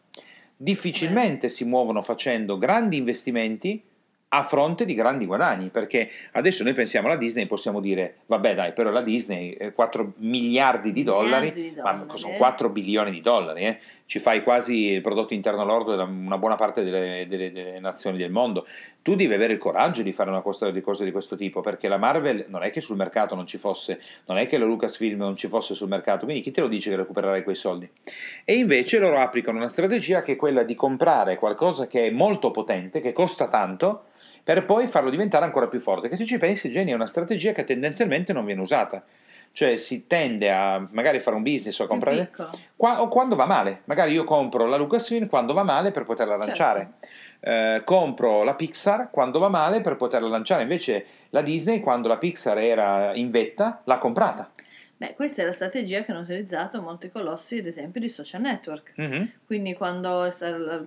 Difficilmente 0.55 1.49
si 1.49 1.65
muovono 1.65 2.03
facendo 2.03 2.59
grandi 2.59 2.99
investimenti 2.99 3.83
a 4.37 4.43
fronte 4.43 4.85
di 4.85 4.95
grandi 4.95 5.27
guadagni, 5.27 5.69
perché 5.69 6.11
adesso 6.33 6.65
noi 6.65 6.75
pensiamo 6.75 7.07
alla 7.07 7.17
Disney 7.17 7.45
e 7.45 7.47
possiamo 7.47 7.79
dire, 7.79 8.17
vabbè 8.27 8.55
dai, 8.55 8.73
però 8.73 8.91
la 8.91 9.01
Disney 9.01 9.53
eh, 9.53 9.73
4 9.73 10.15
miliardi 10.17 10.93
di 10.93 11.05
dollari, 11.05 11.53
Miliardi 11.53 11.75
di 11.75 11.81
ma 11.81 11.93
dollari, 11.93 12.19
sono 12.19 12.35
eh. 12.35 12.39
4 12.39 12.69
bilioni 12.69 13.11
di 13.13 13.21
dollari, 13.21 13.65
eh. 13.65 13.79
ci 14.07 14.19
fai 14.19 14.43
quasi 14.43 14.87
il 14.89 15.03
prodotto 15.03 15.35
interno 15.35 15.65
lordo 15.65 15.93
della 15.93 16.03
una 16.03 16.37
buona 16.37 16.57
parte 16.57 16.83
delle, 16.83 17.27
delle- 17.29 17.53
delle 17.53 17.79
nazioni 17.79 18.19
del 18.19 18.33
mondo. 18.33 18.67
Tu 19.03 19.15
devi 19.15 19.33
avere 19.33 19.53
il 19.53 19.59
coraggio 19.59 20.03
di 20.03 20.13
fare 20.13 20.31
una 20.31 20.41
cosa 20.41 20.71
di, 20.71 20.81
cose 20.81 21.05
di 21.05 21.13
questo 21.13 21.37
tipo, 21.37 21.61
perché 21.61 21.87
la 21.87 21.99
Marvel 21.99 22.47
non 22.49 22.65
è 22.65 22.71
che 22.71 22.81
sul 22.81 22.97
mercato 22.97 23.37
non 23.37 23.47
ci 23.47 23.59
fosse, 23.59 24.01
non 24.27 24.39
è 24.39 24.49
che 24.49 24.59
la 24.59 24.65
Lucasfilm 24.65 25.19
non 25.19 25.37
ci 25.37 25.47
fosse 25.47 25.75
sul 25.75 25.89
mercato, 25.89 26.25
quindi 26.25 26.43
chi 26.43 26.51
te 26.51 26.61
lo 26.61 26.69
dice 26.69 26.91
che 26.91 26.97
recupererai 26.97 27.45
quei 27.45 27.57
soldi? 27.57 27.89
E 28.45 28.55
invece 28.55 28.99
loro 28.99 29.19
applicano 29.19 29.59
una 29.59 29.69
strategia 29.69 30.23
che 30.23 30.33
è 30.33 30.37
quella 30.37 30.65
di 30.65 30.75
comprare 30.75 31.37
qualcosa 31.37 31.87
che 31.87 32.07
è 32.07 32.11
molto 32.11 32.51
potente, 32.51 33.01
che 33.01 33.13
costa 33.13 33.47
tanto, 33.49 34.07
per 34.45 34.65
poi 34.67 34.87
farlo 34.87 35.09
diventare 35.09 35.47
ancora 35.47 35.67
più 35.69 35.81
forte. 35.81 36.09
Che 36.09 36.17
se 36.17 36.27
ci 36.27 36.37
pensi, 36.37 36.69
Jenny, 36.69 36.91
è 36.91 36.95
una 36.95 37.07
strategia 37.07 37.53
che 37.53 37.65
tendenzialmente 37.65 38.35
non 38.35 38.45
viene 38.45 38.61
usata. 38.61 39.03
Cioè 39.53 39.77
si 39.77 40.07
tende 40.07 40.53
a 40.53 40.85
magari 40.91 41.21
fare 41.21 41.37
un 41.37 41.43
business 41.43 41.79
o 41.79 41.85
a 41.85 41.87
comprare 41.87 42.31
qua- 42.77 43.01
o 43.01 43.09
quando 43.09 43.37
va 43.37 43.47
male. 43.47 43.83
Magari 43.85 44.13
io 44.13 44.25
compro 44.25 44.67
la 44.67 44.77
Lucasfilm 44.77 45.29
quando 45.29 45.55
va 45.55 45.63
male 45.63 45.93
per 45.93 46.05
poterla 46.05 46.37
lanciare. 46.37 46.95
Eh, 47.41 47.83
compro 47.85 48.43
la 48.43 48.55
Pixar 48.55 49.11
quando 49.11 49.39
va 49.39 49.49
male 49.49 49.81
per 49.81 49.97
poterla 49.97 50.29
lanciare. 50.29 50.63
Invece 50.63 51.07
la 51.31 51.41
Disney, 51.41 51.81
quando 51.81 52.09
la 52.09 52.19
Pixar 52.19 52.59
era 52.59 53.15
in 53.15 53.31
vetta, 53.31 53.81
l'ha 53.85 53.99
comprata. 53.99 54.51
Beh, 55.05 55.15
questa 55.15 55.43
è 55.43 55.45
la 55.45 55.53
strategia 55.53 56.03
che 56.03 56.13
hanno 56.13 56.23
utilizzato 56.23 56.81
molti 56.81 57.11
colossi, 57.11 57.59
ad 57.59 57.67
esempio, 57.67 58.01
di 58.01 58.09
social 58.09 58.41
network. 58.41 58.95
Mhm. 58.97 59.31
Quindi 59.45 59.75
quando 59.75 60.33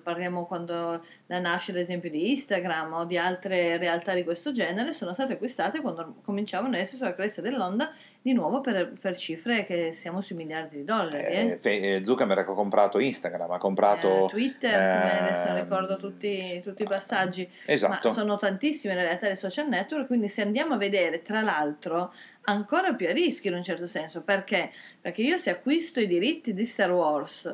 parliamo 0.01 0.45
quando 0.45 1.03
la 1.27 1.39
nascita, 1.39 1.77
ad 1.77 1.83
esempio, 1.83 2.09
di 2.09 2.31
Instagram 2.31 2.93
o 2.93 3.05
di 3.05 3.17
altre 3.17 3.77
realtà 3.77 4.13
di 4.13 4.23
questo 4.23 4.51
genere, 4.51 4.91
sono 4.93 5.13
state 5.13 5.33
acquistate 5.33 5.81
quando 5.81 6.15
cominciavano 6.23 6.73
ad 6.73 6.79
essere 6.79 6.97
sulla 6.97 7.13
cresta 7.13 7.41
dell'onda 7.41 7.93
di 8.27 8.33
nuovo 8.33 8.59
per, 8.59 8.91
per 8.99 9.15
cifre 9.15 9.63
che 9.65 9.93
siamo 9.93 10.19
sui 10.21 10.35
miliardi 10.35 10.77
di 10.77 10.83
dollari. 10.83 11.23
eh. 11.23 11.59
Eh, 11.61 11.95
eh, 11.95 12.03
Zuckerberg 12.03 12.49
ha 12.49 12.53
comprato 12.53 12.99
Instagram, 12.99 13.51
ha 13.51 13.57
comprato... 13.57 14.25
Eh, 14.25 14.29
Twitter, 14.29 14.71
come 14.71 15.19
adesso 15.19 15.45
non 15.45 15.57
ehm, 15.57 15.63
ricordo 15.63 15.95
tutti, 15.95 16.59
tutti 16.61 16.81
i 16.83 16.87
passaggi, 16.87 17.49
Esatto. 17.65 18.07
ma 18.09 18.13
sono 18.13 18.37
tantissime 18.37 18.93
in 18.95 18.99
realtà 18.99 19.27
le 19.27 19.35
social 19.35 19.69
network, 19.69 20.07
quindi 20.07 20.27
se 20.27 20.41
andiamo 20.41 20.73
a 20.73 20.77
vedere, 20.77 21.21
tra 21.21 21.41
l'altro, 21.41 22.11
ancora 22.49 22.93
più 22.93 23.07
a 23.07 23.11
rischio 23.11 23.51
in 23.51 23.57
un 23.57 23.63
certo 23.63 23.87
senso. 23.87 24.21
Perché? 24.21 24.71
Perché 24.99 25.21
io 25.21 25.37
se 25.37 25.49
acquisto 25.49 25.99
i 25.99 26.07
diritti 26.07 26.53
di 26.53 26.65
Star 26.65 26.91
Wars, 26.91 27.53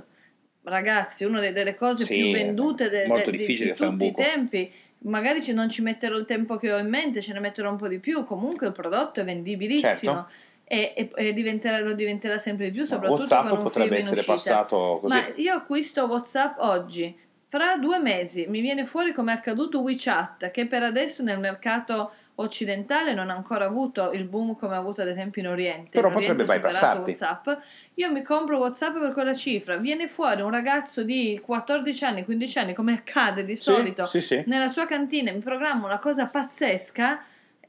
ragazzi, 0.63 1.25
una 1.25 1.39
delle 1.39 1.75
cose 1.75 2.05
Sì, 2.05 2.15
più 2.15 2.31
vendute 2.31 2.89
de- 2.89 3.07
molto 3.07 3.31
de- 3.31 3.37
di, 3.37 3.45
di 3.45 3.73
tutti 3.73 4.05
i 4.05 4.13
tempi, 4.13 4.71
magari 4.99 5.41
ci- 5.43 5.53
non 5.53 5.69
ci 5.69 5.81
metterò 5.81 6.15
il 6.15 6.25
tempo 6.25 6.57
che 6.57 6.71
ho 6.71 6.77
in 6.77 6.89
mente, 6.89 7.21
ce 7.21 7.33
ne 7.33 7.39
metterò 7.39 7.69
un 7.69 7.77
po' 7.77 7.87
di 7.87 7.99
più, 7.99 8.23
comunque 8.25 8.67
il 8.67 8.73
prodotto 8.73 9.19
è 9.19 9.23
vendibilissimo. 9.23 9.91
Certo. 10.13 10.27
E, 10.65 10.93
e- 10.95 11.11
e 11.13 11.33
diventerà, 11.33 11.79
lo 11.79 11.93
diventerà 11.93 12.37
sempre 12.37 12.67
di 12.67 12.71
più, 12.77 12.85
soprattutto 12.85 13.19
WhatsApp 13.19 13.47
con 13.49 13.57
un 13.57 13.63
potrebbe 13.63 13.97
essere 13.97 14.23
passato 14.23 14.99
così. 15.01 15.13
Ma 15.13 15.25
io 15.35 15.53
acquisto 15.55 16.05
WhatsApp 16.05 16.57
oggi. 16.59 17.15
Fra 17.49 17.77
due 17.77 17.99
mesi 17.99 18.47
mi 18.47 18.61
viene 18.61 18.85
fuori 18.85 19.11
come 19.11 19.33
è 19.33 19.35
accaduto 19.35 19.81
WeChat, 19.81 20.49
che 20.49 20.65
per 20.65 20.81
adesso 20.81 21.21
nel 21.21 21.37
mercato 21.37 22.13
occidentale 22.35 23.13
non 23.13 23.29
ha 23.29 23.35
ancora 23.35 23.65
avuto 23.65 24.11
il 24.11 24.23
boom 24.25 24.55
come 24.57 24.75
ha 24.75 24.77
avuto 24.77 25.01
ad 25.01 25.07
esempio 25.07 25.41
in 25.41 25.47
Oriente. 25.49 25.89
Però 25.91 26.07
In 26.07 26.13
potrebbe 26.13 26.43
bypassarti. 26.45 27.11
WhatsApp. 27.11 27.49
Io 27.95 28.11
mi 28.11 28.21
compro 28.23 28.57
WhatsApp 28.57 28.97
per 28.97 29.11
quella 29.13 29.33
cifra. 29.33 29.75
Viene 29.77 30.07
fuori 30.07 30.41
un 30.41 30.49
ragazzo 30.49 31.03
di 31.03 31.39
14 31.43 32.05
anni, 32.05 32.25
15 32.25 32.57
anni, 32.59 32.73
come 32.73 32.93
accade 32.93 33.45
di 33.45 33.55
Sì, 33.55 33.63
solito, 33.63 34.05
sì, 34.07 34.21
sì. 34.21 34.43
nella 34.47 34.67
sua 34.67 34.85
cantina 34.87 35.31
mi 35.31 35.39
programma 35.39 35.85
una 35.85 35.99
cosa 35.99 36.27
pazzesca. 36.27 37.23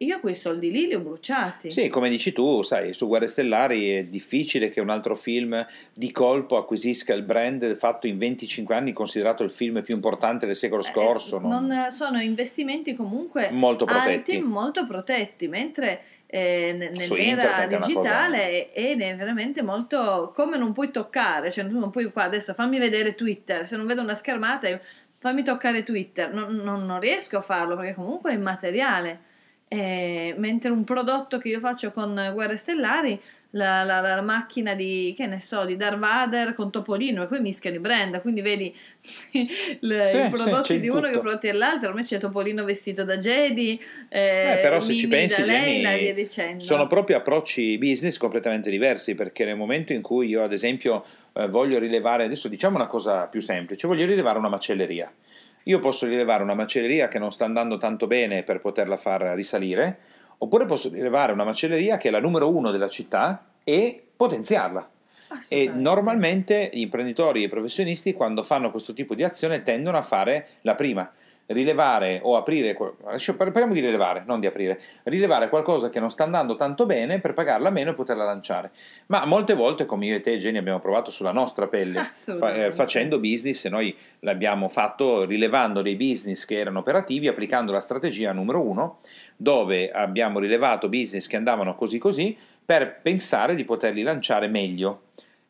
Io 0.05 0.21
quei 0.21 0.35
soldi 0.35 0.71
lì 0.71 0.87
li 0.87 0.95
ho 0.95 1.01
bruciati. 1.01 1.71
Sì, 1.73 1.89
come 1.89 2.09
dici 2.09 2.33
tu, 2.33 2.63
sai, 2.63 2.93
su 2.95 3.07
Guerre 3.07 3.27
Stellari 3.27 3.91
è 3.91 4.05
difficile 4.05 4.71
che 4.71 4.81
un 4.81 4.91
altro 4.91 5.15
film 5.17 5.67
di 5.93 6.11
colpo 6.13 6.57
acquisisca 6.57 7.13
il 7.15 7.23
brand 7.23 7.77
fatto 7.77 8.07
in 8.07 8.19
25 8.19 8.75
anni, 8.75 8.93
considerato 8.93 9.43
il 9.43 9.51
film 9.51 9.83
più 9.83 9.95
importante 9.95 10.47
del 10.47 10.57
secolo 10.57 10.83
Eh, 10.83 10.87
scorso. 10.87 11.39
non- 11.39 11.67
non 11.67 11.91
sono 11.91 12.21
investimenti 12.21 12.95
comunque 12.95 13.51
Molto 13.51 13.85
alti, 13.87 14.03
protetti. 14.03 14.41
molto 14.43 14.87
protetti, 14.87 15.49
mentre 15.49 16.01
eh, 16.27 16.73
nell'era 16.77 17.67
digitale 17.67 18.73
è, 18.73 18.97
è 18.97 19.17
veramente 19.17 19.63
molto 19.63 20.33
come 20.35 20.57
non 20.57 20.73
puoi 20.73 20.91
toccare, 20.91 21.51
cioè 21.53 21.67
tu 21.69 21.79
non 21.79 21.91
puoi 21.91 22.11
qua 22.11 22.25
adesso 22.25 22.55
fammi 22.55 22.79
vedere 22.79 23.15
Twitter, 23.15 23.67
se 23.69 23.77
non 23.77 23.87
vedo 23.87 24.01
una 24.01 24.15
schermata 24.15 24.69
fammi 25.19 25.43
toccare 25.45 25.85
Twitter, 25.85 26.35
non, 26.35 26.57
non- 26.57 26.85
non 26.85 26.99
riesco 27.01 27.39
a 27.39 27.41
farlo 27.41 27.77
perché 27.77 27.95
comunque 27.95 28.33
è 28.33 28.35
immateriale. 28.35 29.21
Eh, 29.69 30.35
mentre 30.39 30.71
un 30.71 30.85
prodotto 30.85 31.39
che 31.39 31.49
io 31.49 31.59
faccio 31.59 31.91
con 31.91 32.31
Guerre 32.33 32.57
Stellari 32.57 33.21
la, 33.51 33.83
la- 33.85 34.01
la 34.01 34.21
macchina 34.21 34.75
di, 34.75 35.15
che 35.17 35.27
ne 35.27 35.41
so, 35.41 35.65
di 35.65 35.77
Darth 35.77 35.99
Vader 35.99 36.55
con 36.55 36.71
Topolino 36.71 37.23
e 37.23 37.27
poi 37.27 37.41
mischiano 37.41 37.77
i 37.77 37.81
brand, 37.81 38.21
quindi 38.21 38.41
vedi 38.41 38.73
il- 39.33 40.05
Sì, 40.09 40.17
i 40.17 40.23
sì, 40.23 40.29
prodotti 40.31 40.63
c'è 40.75 40.81
di 40.81 40.89
uno 40.89 41.01
che 41.03 41.07
i 41.07 41.11
tutto. 41.11 41.21
prodotti 41.23 41.47
dell'altro, 41.49 41.89
ormai 41.89 42.05
c'è 42.05 42.19
Topolino 42.19 42.65
vestito 42.65 43.05
da 43.05 43.17
Jedi, 43.17 43.81
eh, 44.09 44.43
Beh, 44.55 44.59
però 44.59 44.81
se 44.81 44.95
ci 44.95 45.07
Mimi 45.07 45.19
pensi, 45.21 45.41
da 45.41 45.47
lei, 45.47 45.81
Jenny, 45.81 45.95
e 45.95 46.13
via 46.13 46.15
dicendo. 46.15 46.65
sono 46.65 46.87
proprio 46.87 47.17
approcci 47.17 47.79
business 47.79 48.17
completamente 48.19 48.71
diversi, 48.71 49.15
perché 49.15 49.45
nel 49.45 49.57
momento 49.57 49.93
in 49.93 50.03
cui 50.03 50.29
io, 50.29 50.43
ad 50.43 50.53
esempio, 50.53 51.05
eh, 51.33 51.47
voglio 51.49 51.79
rilevare, 51.79 52.25
adesso 52.25 52.49
diciamo 52.49 52.77
una 52.77 52.87
cosa 52.87 53.27
più 53.27 53.41
semplice, 53.41 53.87
voglio 53.87 54.05
rilevare 54.07 54.39
una 54.39 54.49
macelleria. 54.49 55.13
Io 55.65 55.79
posso 55.79 56.07
rilevare 56.07 56.43
una 56.43 56.55
macelleria 56.55 57.09
che 57.09 57.19
non 57.19 57.33
sta 57.33 57.45
andando 57.45 57.79
tanto 57.79 58.07
bene 58.07 58.43
per 58.43 58.61
poterla 58.61 58.97
far 58.97 59.23
risalire, 59.35 59.99
oppure 60.39 60.67
posso 60.67 60.91
rilevare 60.91 61.33
una 61.33 61.45
macelleria 61.45 61.97
che 61.97 62.09
è 62.09 62.11
la 62.11 62.21
numero 62.21 62.55
uno 62.55 62.71
della 62.71 62.89
città 62.89 63.45
e 63.65 64.03
potenziarla. 64.17 64.91
E 65.49 65.69
normalmente 65.69 66.71
gli 66.73 66.81
imprenditori 66.81 67.43
e 67.43 67.47
i 67.47 67.49
professionisti 67.49 68.13
quando 68.13 68.43
fanno 68.43 68.71
questo 68.71 68.93
tipo 68.93 69.15
di 69.15 69.25
azione 69.25 69.63
tendono 69.63 69.97
a 69.97 70.03
fare 70.03 70.49
la 70.61 70.75
prima, 70.75 71.11
rilevare 71.47 72.21
o 72.23 72.37
aprire, 72.37 72.75
parliamo 72.75 73.73
di 73.73 73.81
rilevare, 73.81 74.23
non 74.27 74.41
di 74.41 74.47
aprire, 74.47 74.81
rilevare 75.05 75.49
qualcosa 75.49 75.91
che 75.91 76.01
non 76.01 76.11
sta 76.11 76.25
andando 76.25 76.55
tanto 76.55 76.87
bene 76.87 77.21
per 77.21 77.35
pagarla 77.35 77.71
meno 77.71 77.91
e 77.91 77.95
poterla 77.95 78.25
lanciare. 78.25 78.71
Ma 79.07 79.25
molte 79.27 79.55
volte, 79.55 79.85
come 79.85 80.07
io 80.07 80.17
e 80.17 80.21
te, 80.21 80.39
Jenny, 80.39 80.59
abbiamo 80.59 80.81
provato 80.81 81.11
sulla 81.11 81.33
nostra 81.33 81.67
pelle, 81.67 82.03
fa- 82.13 82.55
eh, 82.55 82.73
facendo 82.73 83.19
business, 83.19 83.67
e 83.67 83.69
noi 83.69 83.97
l'abbiamo 84.21 84.69
fatto 84.69 85.25
rilevando 85.25 85.83
dei 85.83 85.97
business 85.97 86.45
che 86.45 86.59
erano 86.59 86.79
operativi, 86.79 87.29
applicando 87.29 87.73
la 87.73 87.81
strategia 87.81 88.33
numero 88.33 88.63
uno, 88.63 89.01
dove 89.37 89.91
abbiamo 89.91 90.39
rilevato 90.39 90.89
business 90.89 91.27
che 91.27 91.37
andavano 91.37 91.75
così 91.75 91.99
così 91.99 92.37
per 92.65 93.01
pensare 93.03 93.55
di 93.55 93.65
poterli 93.65 94.03
lanciare 94.03 94.49
meglio. 94.49 95.03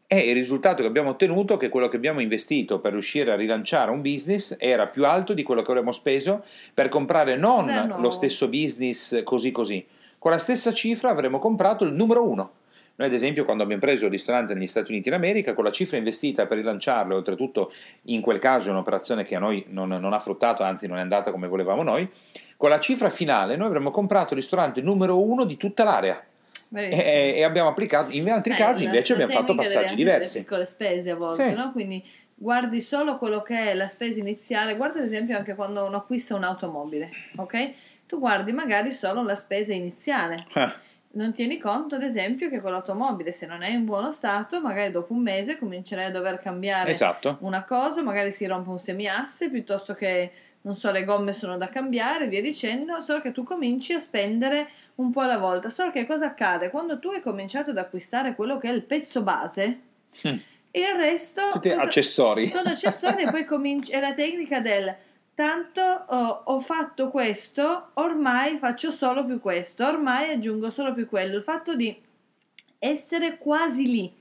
E 0.07 0.19
il 0.19 0.35
risultato 0.35 0.83
che 0.83 0.89
abbiamo 0.89 1.11
ottenuto 1.11 1.55
è 1.55 1.57
che 1.57 1.71
quello 1.71 1.89
che 1.89 1.97
abbiamo 1.97 2.21
investito 2.21 2.79
per 2.79 2.93
riuscire 2.93 3.33
a 3.33 3.37
rilanciare 3.37 3.91
un 3.91 4.03
business 4.03 4.55
era 4.59 4.87
più 4.87 5.07
alto 5.07 5.33
di 5.33 5.43
quello 5.43 5.63
che 5.63 5.71
avremmo 5.71 5.93
speso 5.93 6.45
per 6.75 6.89
comprare 6.89 7.37
non 7.37 7.67
Da 7.67 7.85
nuovo. 7.87 8.03
lo 8.03 8.11
stesso 8.11 8.49
business 8.49 9.23
così 9.23 9.51
così. 9.51 9.85
Con 10.19 10.31
la 10.31 10.39
stessa 10.39 10.73
cifra 10.73 11.11
avremmo 11.11 11.39
comprato 11.39 11.85
il 11.85 11.93
numero 11.93 12.29
uno. 12.29 12.53
Noi, 12.97 13.09
ad 13.09 13.15
esempio, 13.15 13.45
quando 13.45 13.65
abbiamo 13.65 13.81
preso 13.81 14.05
il 14.05 14.11
ristorante 14.13 14.55
negli 14.55 14.69
Stati 14.69 14.93
Uniti 14.93 15.11
d'America, 15.11 15.53
con 15.53 15.65
la 15.65 15.73
cifra 15.73 15.97
investita 15.97 16.47
per 16.47 16.59
rilanciarlo, 16.59 17.17
oltretutto 17.17 17.73
in 18.03 18.21
quel 18.21 18.39
caso 18.39 18.69
è 18.69 18.71
un'operazione 18.71 19.25
che 19.25 19.35
a 19.35 19.41
noi 19.41 19.65
non, 19.69 19.89
non 19.89 20.13
ha 20.13 20.21
fruttato, 20.21 20.63
anzi 20.63 20.87
non 20.87 20.99
è 20.99 21.01
andata 21.01 21.33
come 21.33 21.49
volevamo 21.49 21.83
noi, 21.83 22.09
con 22.57 22.71
la 22.71 22.79
cifra 22.79 23.11
finale 23.11 23.57
noi 23.57 23.67
avremmo 23.67 23.91
comprato 23.91 24.35
il 24.35 24.41
ristorante 24.41 24.81
numero 24.81 25.21
uno 25.21 25.45
di 25.45 25.57
tutta 25.57 25.83
l'area. 25.83 26.25
E, 26.75 27.35
e 27.37 27.43
abbiamo 27.45 27.69
applicato, 27.69 28.11
in 28.13 28.31
altri 28.31 28.53
Eh, 28.53 28.57
casi 28.57 28.85
invece 28.85 29.13
abbiamo 29.15 29.33
fatto 29.33 29.55
passaggi 29.55 29.95
diversi. 29.95 30.39
piccole 30.41 30.65
spese 30.65 31.11
a 31.11 31.15
volte, 31.17 31.49
Sì. 31.49 31.55
no? 31.55 31.73
Quindi 31.73 32.05
guardi 32.35 32.81
solo 32.81 33.17
quello 33.19 33.43
che 33.43 33.71
è 33.71 33.75
la 33.75 33.87
spesa 33.87 34.19
iniziale, 34.19 34.77
guarda 34.77 34.99
ad 34.99 35.05
esempio 35.05 35.37
anche 35.37 35.55
quando 35.55 35.85
uno 35.85 35.99
acquista 35.99 36.35
un'automobile, 36.35 37.09
ok? 37.37 37.73
Tu 38.07 38.19
guardi 38.19 38.53
magari 38.53 38.93
solo 38.93 39.23
la 39.23 39.35
spesa 39.35 39.73
iniziale. 39.73 40.45
Ah, 40.55 40.75
Non 41.13 41.33
tieni 41.33 41.59
conto, 41.59 41.95
ad 41.95 42.03
esempio, 42.03 42.49
che 42.49 42.61
quell'automobile, 42.61 43.31
se 43.31 43.47
non 43.47 43.63
è 43.63 43.69
in 43.71 43.85
buono 43.85 44.11
stato, 44.11 44.61
magari 44.61 44.91
dopo 44.91 45.13
un 45.13 45.23
mese 45.23 45.57
comincerai 45.57 46.07
a 46.07 46.11
dover 46.11 46.41
cambiare 46.41 46.91
esatto. 46.91 47.37
una 47.43 47.63
cosa, 47.65 48.03
magari 48.03 48.33
si 48.33 48.45
rompe 48.47 48.71
un 48.71 48.81
semiasse 48.81 49.49
piuttosto 49.49 49.95
che, 49.95 50.31
non 50.65 50.77
so, 50.77 50.91
le 50.91 51.05
gomme 51.05 51.33
sono 51.33 51.57
da 51.59 51.69
cambiare, 51.69 52.27
via 52.29 52.41
dicendo, 52.41 52.99
solo 53.01 53.21
che 53.21 53.33
tu 53.33 53.43
cominci 53.45 53.93
a 53.93 53.99
spendere 53.99 54.69
un 54.97 55.11
po' 55.11 55.21
alla 55.21 55.37
volta. 55.39 55.69
Solo 55.69 55.91
che 55.91 56.07
cosa 56.07 56.27
accade? 56.27 56.71
Quando 56.71 56.99
tu 56.99 57.09
hai 57.11 57.21
cominciato 57.21 57.71
ad 57.71 57.79
acquistare 57.79 58.35
quello 58.35 58.59
che 58.59 58.69
è 58.69 58.73
il 58.73 58.83
pezzo 58.83 59.23
base, 59.23 59.81
Mm. 60.27 60.37
il 60.71 60.87
resto 60.97 61.43
Tutti 61.53 61.69
cosa- 61.71 61.83
accessori. 61.83 62.47
sono 62.49 62.69
accessori 62.71 63.23
e 63.25 63.31
poi 63.31 63.45
cominci, 63.45 63.91
è 63.93 63.99
la 64.01 64.15
tecnica 64.15 64.61
del 64.61 64.95
tanto 65.35 65.81
oh, 65.83 66.43
ho 66.45 66.61
fatto 66.61 67.09
questo, 67.11 67.91
ormai 67.95 68.59
faccio 68.59 68.91
solo 68.93 69.25
più 69.25 69.41
questo, 69.41 69.85
ormai 69.85 70.31
aggiungo 70.31 70.71
solo 70.71 70.95
più 70.95 71.09
quello. 71.09 71.37
Il 71.37 71.43
fatto 71.43 71.75
di 71.75 72.01
essere 72.79 73.37
quasi 73.39 73.87
lì, 73.91 74.13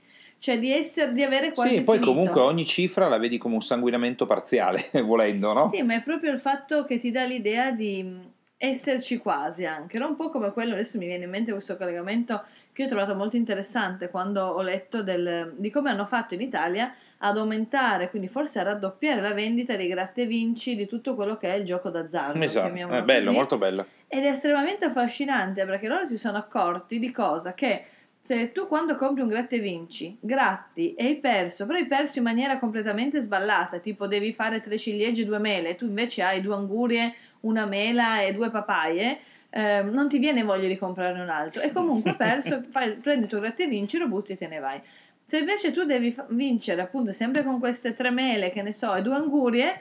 cioè 0.44 0.58
di, 0.58 0.70
essere, 0.70 1.14
di 1.14 1.22
avere 1.22 1.54
quasi 1.54 1.76
Sì, 1.76 1.82
poi 1.84 1.94
finito. 1.96 2.12
comunque 2.12 2.40
ogni 2.42 2.66
cifra 2.66 3.08
la 3.08 3.16
vedi 3.16 3.38
come 3.38 3.54
un 3.54 3.62
sanguinamento 3.62 4.26
parziale, 4.26 4.90
volendo, 5.02 5.54
no? 5.54 5.68
Sì, 5.68 5.80
ma 5.80 5.94
è 5.94 6.02
proprio 6.02 6.32
il 6.32 6.38
fatto 6.38 6.84
che 6.84 6.98
ti 6.98 7.10
dà 7.10 7.24
l'idea 7.24 7.70
di 7.70 8.02
mh, 8.02 8.30
esserci 8.58 9.16
quasi 9.16 9.64
anche, 9.64 9.96
era 9.96 10.04
un 10.06 10.16
po' 10.16 10.28
come 10.28 10.52
quello, 10.52 10.74
adesso 10.74 10.98
mi 10.98 11.06
viene 11.06 11.24
in 11.24 11.30
mente 11.30 11.50
questo 11.50 11.78
collegamento 11.78 12.44
che 12.74 12.82
io 12.82 12.86
ho 12.88 12.90
trovato 12.90 13.14
molto 13.14 13.36
interessante 13.36 14.10
quando 14.10 14.42
ho 14.44 14.60
letto 14.60 15.02
del- 15.02 15.54
di 15.56 15.70
come 15.70 15.88
hanno 15.88 16.04
fatto 16.04 16.34
in 16.34 16.42
Italia 16.42 16.92
ad 17.18 17.38
aumentare, 17.38 18.10
quindi 18.10 18.28
forse 18.28 18.58
a 18.58 18.64
raddoppiare 18.64 19.22
la 19.22 19.32
vendita 19.32 19.76
dei 19.76 19.88
gratta 19.88 20.20
e 20.20 20.26
vinci 20.26 20.76
di 20.76 20.86
tutto 20.86 21.14
quello 21.14 21.38
che 21.38 21.54
è 21.54 21.56
il 21.56 21.64
gioco 21.64 21.88
d'azzardo. 21.88 22.38
Esatto, 22.44 22.68
è 22.74 23.02
bello, 23.02 23.24
così. 23.24 23.36
molto 23.36 23.56
bello. 23.56 23.86
Ed 24.08 24.24
è 24.24 24.28
estremamente 24.28 24.84
affascinante 24.84 25.64
perché 25.64 25.88
loro 25.88 26.04
si 26.04 26.18
sono 26.18 26.36
accorti 26.36 26.98
di 26.98 27.10
cosa? 27.10 27.54
Che 27.54 27.84
se 28.24 28.52
tu 28.52 28.66
quando 28.66 28.96
compri 28.96 29.20
un 29.20 29.28
gratta 29.28 29.54
e 29.54 29.58
vinci, 29.58 30.16
gratti 30.18 30.94
e 30.94 31.04
hai 31.04 31.16
perso, 31.16 31.66
però 31.66 31.76
hai 31.76 31.84
perso 31.84 32.16
in 32.20 32.24
maniera 32.24 32.58
completamente 32.58 33.20
sballata, 33.20 33.80
tipo 33.80 34.06
devi 34.06 34.32
fare 34.32 34.62
tre 34.62 34.78
ciliegie 34.78 35.24
e 35.24 35.26
due 35.26 35.38
mele, 35.38 35.74
tu 35.74 35.84
invece 35.84 36.22
hai 36.22 36.40
due 36.40 36.54
angurie, 36.54 37.14
una 37.40 37.66
mela 37.66 38.22
e 38.22 38.32
due 38.32 38.48
papaie, 38.48 39.18
ehm, 39.50 39.90
non 39.90 40.08
ti 40.08 40.16
viene 40.16 40.42
voglia 40.42 40.66
di 40.68 40.78
comprarne 40.78 41.20
un 41.20 41.28
altro. 41.28 41.60
E 41.60 41.70
comunque 41.70 42.14
perso, 42.14 42.62
fai- 42.72 42.94
prendi 42.94 43.24
il 43.24 43.28
tuo 43.28 43.40
gratta 43.40 43.62
e 43.62 43.66
vinci, 43.66 43.98
lo 43.98 44.08
butti 44.08 44.32
e 44.32 44.36
te 44.38 44.48
ne 44.48 44.58
vai. 44.58 44.80
Se 45.22 45.36
invece 45.36 45.70
tu 45.70 45.84
devi 45.84 46.10
fa- 46.10 46.24
vincere 46.30 46.80
appunto 46.80 47.12
sempre 47.12 47.44
con 47.44 47.58
queste 47.58 47.92
tre 47.92 48.08
mele, 48.08 48.50
che 48.50 48.62
ne 48.62 48.72
so, 48.72 48.94
e 48.94 49.02
due 49.02 49.16
angurie, 49.16 49.80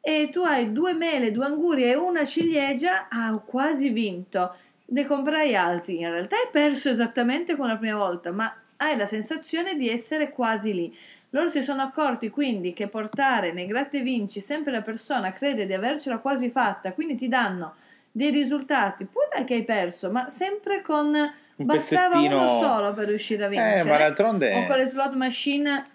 e 0.00 0.30
tu 0.32 0.40
hai 0.40 0.72
due 0.72 0.94
mele, 0.94 1.30
due 1.30 1.44
angurie 1.44 1.92
e 1.92 1.94
una 1.94 2.24
ciliegia, 2.24 3.06
ah, 3.08 3.30
ho 3.30 3.44
quasi 3.44 3.90
vinto. 3.90 4.52
Ne 4.94 5.06
comprai 5.06 5.56
altri. 5.56 5.98
In 5.98 6.08
realtà 6.10 6.36
hai 6.36 6.48
perso 6.52 6.88
esattamente 6.88 7.56
come 7.56 7.68
la 7.68 7.76
prima 7.76 7.96
volta, 7.96 8.30
ma 8.30 8.54
hai 8.76 8.96
la 8.96 9.06
sensazione 9.06 9.74
di 9.74 9.88
essere 9.90 10.30
quasi 10.30 10.72
lì. 10.72 10.96
Loro 11.30 11.48
si 11.48 11.62
sono 11.62 11.82
accorti 11.82 12.30
quindi 12.30 12.72
che 12.72 12.86
portare 12.86 13.52
nei 13.52 13.66
gratta 13.66 13.98
e 13.98 14.02
vinci 14.02 14.40
sempre 14.40 14.70
la 14.70 14.82
persona 14.82 15.32
crede 15.32 15.66
di 15.66 15.72
avercela 15.72 16.18
quasi 16.18 16.48
fatta, 16.50 16.92
quindi 16.92 17.16
ti 17.16 17.26
danno 17.26 17.74
dei 18.12 18.30
risultati, 18.30 19.04
pure 19.04 19.44
che 19.44 19.54
hai 19.54 19.64
perso, 19.64 20.12
ma 20.12 20.28
sempre 20.28 20.80
con 20.80 21.06
Un 21.12 21.66
bastava 21.66 22.14
pezzettino- 22.14 22.36
uno 22.36 22.60
solo 22.60 22.94
per 22.94 23.08
riuscire 23.08 23.44
a 23.46 23.48
vincere. 23.48 23.80
Eh, 23.80 23.82
ma 23.82 23.96
d'altronde 23.96 24.54
o 24.54 24.66
con 24.66 24.76
le 24.76 24.86
slot 24.86 25.14
machine 25.14 25.86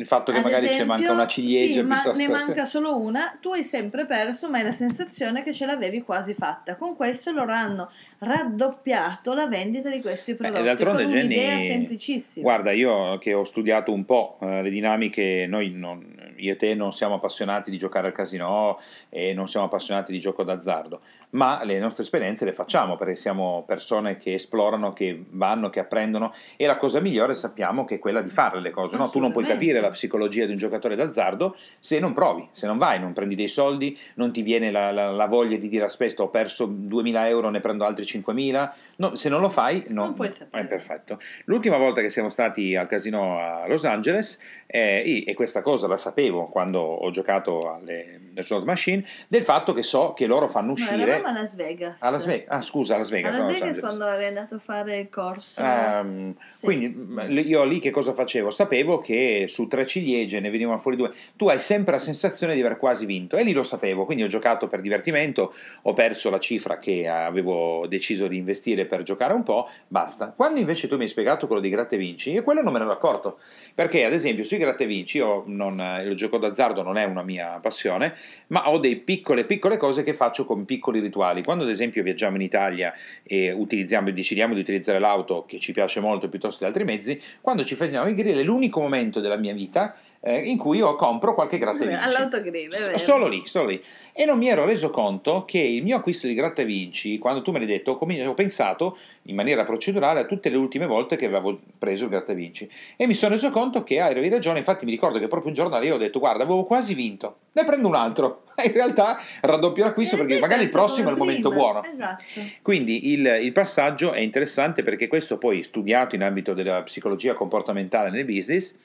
il 0.00 0.06
fatto 0.06 0.32
che 0.32 0.38
Ad 0.38 0.44
magari 0.44 0.66
ci 0.66 0.72
esempio, 0.72 0.92
manca 0.94 1.12
una 1.12 1.26
ciliegia 1.26 1.80
sì, 1.80 1.86
ma 1.86 2.00
piuttosto 2.00 2.18
ne 2.26 2.28
manca 2.28 2.64
solo 2.64 2.96
una, 2.96 3.36
tu 3.40 3.52
hai 3.52 3.62
sempre 3.62 4.06
perso, 4.06 4.48
ma 4.48 4.58
hai 4.58 4.64
la 4.64 4.72
sensazione 4.72 5.42
che 5.42 5.52
ce 5.52 5.66
l'avevi 5.66 6.02
quasi 6.02 6.34
fatta. 6.34 6.74
Con 6.76 6.96
questo 6.96 7.30
loro 7.30 7.52
hanno 7.52 7.90
raddoppiato 8.18 9.32
la 9.34 9.46
vendita 9.46 9.88
di 9.90 10.00
questi 10.00 10.34
prodotti 10.34 10.60
Eh, 10.60 10.64
d'altronde, 10.64 11.04
con 11.04 11.12
Jenny, 11.12 11.68
semplicissima. 11.68 12.42
Guarda, 12.42 12.72
io 12.72 13.18
che 13.18 13.32
ho 13.34 13.44
studiato 13.44 13.92
un 13.92 14.04
po' 14.04 14.38
eh, 14.40 14.62
le 14.62 14.70
dinamiche, 14.70 15.46
noi 15.48 15.70
non- 15.70 16.19
io 16.40 16.52
e 16.52 16.56
te 16.56 16.74
non 16.74 16.92
siamo 16.92 17.14
appassionati 17.14 17.70
di 17.70 17.78
giocare 17.78 18.06
al 18.08 18.12
casino 18.12 18.78
e 19.08 19.34
non 19.34 19.48
siamo 19.48 19.66
appassionati 19.66 20.12
di 20.12 20.20
gioco 20.20 20.42
d'azzardo, 20.42 21.00
ma 21.30 21.62
le 21.64 21.78
nostre 21.78 22.02
esperienze 22.02 22.44
le 22.44 22.52
facciamo 22.52 22.96
perché 22.96 23.16
siamo 23.16 23.64
persone 23.66 24.18
che 24.18 24.34
esplorano, 24.34 24.92
che 24.92 25.24
vanno, 25.30 25.70
che 25.70 25.80
apprendono 25.80 26.32
e 26.56 26.66
la 26.66 26.76
cosa 26.76 27.00
migliore 27.00 27.34
sappiamo 27.34 27.84
che 27.84 27.96
è 27.96 27.98
quella 27.98 28.22
di 28.22 28.30
fare 28.30 28.60
le 28.60 28.70
cose. 28.70 28.96
no? 28.96 29.08
Tu 29.10 29.18
non 29.18 29.32
puoi 29.32 29.44
capire 29.44 29.80
la 29.80 29.90
psicologia 29.90 30.44
di 30.46 30.52
un 30.52 30.58
giocatore 30.58 30.96
d'azzardo 30.96 31.56
se 31.78 31.98
non 31.98 32.12
provi, 32.12 32.48
se 32.52 32.66
non 32.66 32.78
vai, 32.78 32.98
non 33.00 33.12
prendi 33.12 33.34
dei 33.34 33.48
soldi, 33.48 33.96
non 34.14 34.32
ti 34.32 34.42
viene 34.42 34.70
la, 34.70 34.90
la- 34.90 35.10
la 35.10 35.26
voglia 35.26 35.56
di 35.56 35.68
dire 35.68 35.84
aspetta 35.84 36.22
ho 36.22 36.28
perso 36.28 36.66
2000 36.66 37.28
euro, 37.28 37.50
ne 37.50 37.60
prendo 37.60 37.84
altri 37.84 38.04
5000, 38.04 38.74
no, 38.96 39.14
se 39.14 39.28
non 39.28 39.40
lo 39.40 39.48
fai 39.48 39.84
non, 39.88 40.06
Non 40.06 40.14
puoi 40.14 40.30
sapere. 40.30 40.64
È 40.64 40.66
perfetto. 40.66 41.18
L'ultima 41.44 41.76
volta 41.76 42.00
che 42.00 42.10
siamo 42.10 42.28
stati 42.30 42.76
al 42.76 42.86
casino 42.86 43.38
a 43.38 43.66
Los 43.66 43.84
Angeles, 43.84 44.38
eh, 44.66 45.24
e 45.26 45.34
questa 45.34 45.62
cosa 45.62 45.88
la 45.88 45.96
sapevo 45.96 46.29
quando 46.50 46.80
ho 46.80 47.10
giocato 47.10 47.72
alle, 47.72 48.20
slot 48.40 48.64
machine, 48.64 49.04
del 49.28 49.42
fatto 49.42 49.72
che 49.72 49.82
so 49.82 50.12
che 50.14 50.26
loro 50.26 50.48
fanno 50.48 50.68
No, 50.68 50.72
uscire 50.74 51.02
eravamo 51.02 51.26
a 51.28 51.32
Las 51.40 51.54
Vegas. 51.56 52.00
a 52.00 52.10
Las 52.10 52.24
Vegas. 52.26 52.46
Ah, 52.48 52.62
scusa, 52.62 52.94
a 52.94 52.98
Las 52.98 53.10
Vegas. 53.10 53.34
A 53.34 53.38
Las 53.38 53.58
Vegas 53.58 53.78
quando 53.80 54.06
eri 54.06 54.26
andato 54.26 54.54
a 54.54 54.58
fare 54.58 54.98
il 54.98 55.08
corso. 55.08 55.60
Ehm, 55.60 56.34
Sì. 56.54 56.64
Quindi 56.66 56.88
mh, 56.88 57.28
io 57.44 57.64
lì 57.64 57.78
che 57.78 57.90
cosa 57.90 58.12
facevo? 58.12 58.50
Sapevo 58.50 58.98
che 59.00 59.46
su 59.48 59.66
tre 59.66 59.86
ciliegie 59.86 60.40
ne 60.40 60.50
venivano 60.50 60.78
fuori 60.78 60.96
due. 60.96 61.10
Tu 61.36 61.48
hai 61.48 61.58
sempre 61.58 61.92
la 61.92 61.98
sensazione 61.98 62.54
di 62.54 62.60
aver 62.60 62.76
quasi 62.76 63.06
vinto 63.06 63.36
e 63.36 63.42
lì 63.44 63.52
lo 63.52 63.62
sapevo, 63.62 64.04
quindi 64.04 64.22
ho 64.24 64.26
giocato 64.28 64.68
per 64.68 64.80
divertimento, 64.80 65.54
ho 65.82 65.92
perso 65.94 66.28
la 66.30 66.38
cifra 66.38 66.78
che 66.78 67.08
avevo 67.08 67.86
deciso 67.86 68.26
di 68.28 68.36
investire 68.36 68.84
per 68.86 69.02
giocare 69.02 69.32
un 69.32 69.42
po', 69.42 69.68
basta. 69.88 70.32
Quando 70.36 70.60
invece 70.60 70.86
tu 70.88 70.96
mi 70.96 71.02
hai 71.02 71.08
spiegato 71.08 71.46
quello 71.46 71.62
di 71.62 71.68
gratta 71.70 71.94
e 71.94 71.98
vinci, 71.98 72.30
io 72.32 72.42
quello 72.42 72.62
non 72.62 72.72
me 72.72 72.78
ne 72.78 72.84
ero 72.84 72.92
accorto, 72.94 73.38
perché 73.74 74.04
ad 74.04 74.12
esempio 74.12 74.44
sui 74.44 74.58
gratta 74.58 74.84
e 74.84 74.86
vinci 74.86 75.16
io 75.18 75.42
non, 75.46 75.78
il 76.04 76.14
gioco 76.20 76.38
d'azzardo 76.38 76.82
non 76.82 76.96
è 76.96 77.04
una 77.04 77.22
mia 77.22 77.58
passione, 77.60 78.14
ma 78.48 78.68
ho 78.68 78.78
dei 78.78 78.96
piccole 78.96 79.44
piccole 79.44 79.76
cose 79.78 80.02
che 80.02 80.12
faccio 80.12 80.44
con 80.44 80.64
piccoli 80.64 81.00
rituali. 81.00 81.42
Quando 81.42 81.64
ad 81.64 81.70
esempio 81.70 82.02
viaggiamo 82.02 82.36
in 82.36 82.42
Italia 82.42 82.92
e 83.22 83.50
utilizziamo, 83.52 84.10
decidiamo 84.10 84.54
di 84.54 84.60
utilizzare 84.60 84.98
l'auto 84.98 85.44
che 85.46 85.58
ci 85.58 85.72
piace 85.72 86.00
molto 86.00 86.28
piuttosto 86.28 86.60
che 86.60 86.66
altri 86.66 86.84
mezzi, 86.84 87.20
quando 87.40 87.64
ci 87.64 87.74
fermiamo 87.74 88.08
in 88.08 88.14
grill 88.14 88.38
è 88.38 88.42
l'unico 88.42 88.80
momento 88.80 89.20
della 89.20 89.36
mia 89.36 89.54
vita 89.54 89.96
eh, 90.20 90.38
in 90.38 90.58
cui 90.58 90.78
io 90.78 90.96
compro 90.96 91.34
qualche 91.34 91.58
gratta 91.58 91.84
e 91.84 91.86
vinci. 91.86 92.02
All'autogrill, 92.02 92.70
S-. 92.70 92.94
Solo 92.94 93.28
lì, 93.28 93.42
solo 93.46 93.68
lì. 93.68 93.82
E 94.12 94.24
non 94.24 94.38
mi 94.38 94.48
ero 94.48 94.64
reso 94.64 94.90
conto 94.90 95.44
che 95.44 95.58
il 95.58 95.82
mio 95.82 95.96
acquisto 95.96 96.26
di 96.26 96.34
gratta 96.34 96.62
e 96.62 96.64
vinci, 96.64 97.18
quando 97.18 97.42
tu 97.42 97.52
me 97.52 97.58
l'hai 97.58 97.66
detto, 97.66 97.92
ho, 97.92 98.34
pensato 98.34 98.98
in 99.24 99.34
maniera 99.34 99.64
procedurale 99.64 100.20
a 100.20 100.24
tutte 100.24 100.48
le 100.48 100.56
ultime 100.56 100.86
volte 100.86 101.16
che 101.16 101.26
avevo 101.26 101.58
preso 101.78 102.04
il 102.04 102.10
gratta 102.10 102.32
e 102.32 103.06
mi 103.06 103.14
sono 103.14 103.34
reso 103.34 103.50
conto 103.50 103.82
che 103.82 104.00
avevi 104.00 104.28
ragione, 104.28 104.58
infatti 104.58 104.84
mi 104.84 104.90
ricordo 104.90 105.18
che 105.18 105.28
proprio 105.28 105.48
un 105.48 105.54
giorno 105.54 105.78
lì 105.78 105.90
ho 105.90 105.96
detto 105.96 106.18
guarda, 106.18 106.42
avevo 106.42 106.64
quasi 106.64 106.94
vinto, 106.94 107.36
ne 107.52 107.64
prendo 107.64 107.88
un 107.88 107.94
altro. 107.94 108.42
In 108.62 108.72
realtà 108.72 109.18
raddoppio 109.40 109.84
l'acquisto 109.84 110.16
E 110.16 110.18
perché 110.18 110.38
magari 110.38 110.64
il 110.64 110.70
prossimo 110.70 111.08
è 111.08 111.12
il 111.12 111.18
come 111.18 111.30
momento 111.30 111.48
prima. 111.48 111.64
buono. 111.64 111.82
Esatto. 111.84 112.22
Quindi 112.60 113.12
il, 113.12 113.38
il 113.40 113.52
passaggio 113.52 114.12
è 114.12 114.20
interessante 114.20 114.82
perché 114.82 115.08
questo 115.08 115.38
poi 115.38 115.62
studiato 115.62 116.14
in 116.14 116.22
ambito 116.22 116.52
della 116.52 116.82
psicologia 116.82 117.32
comportamentale 117.32 118.10
nel 118.10 118.26
business, 118.26 118.76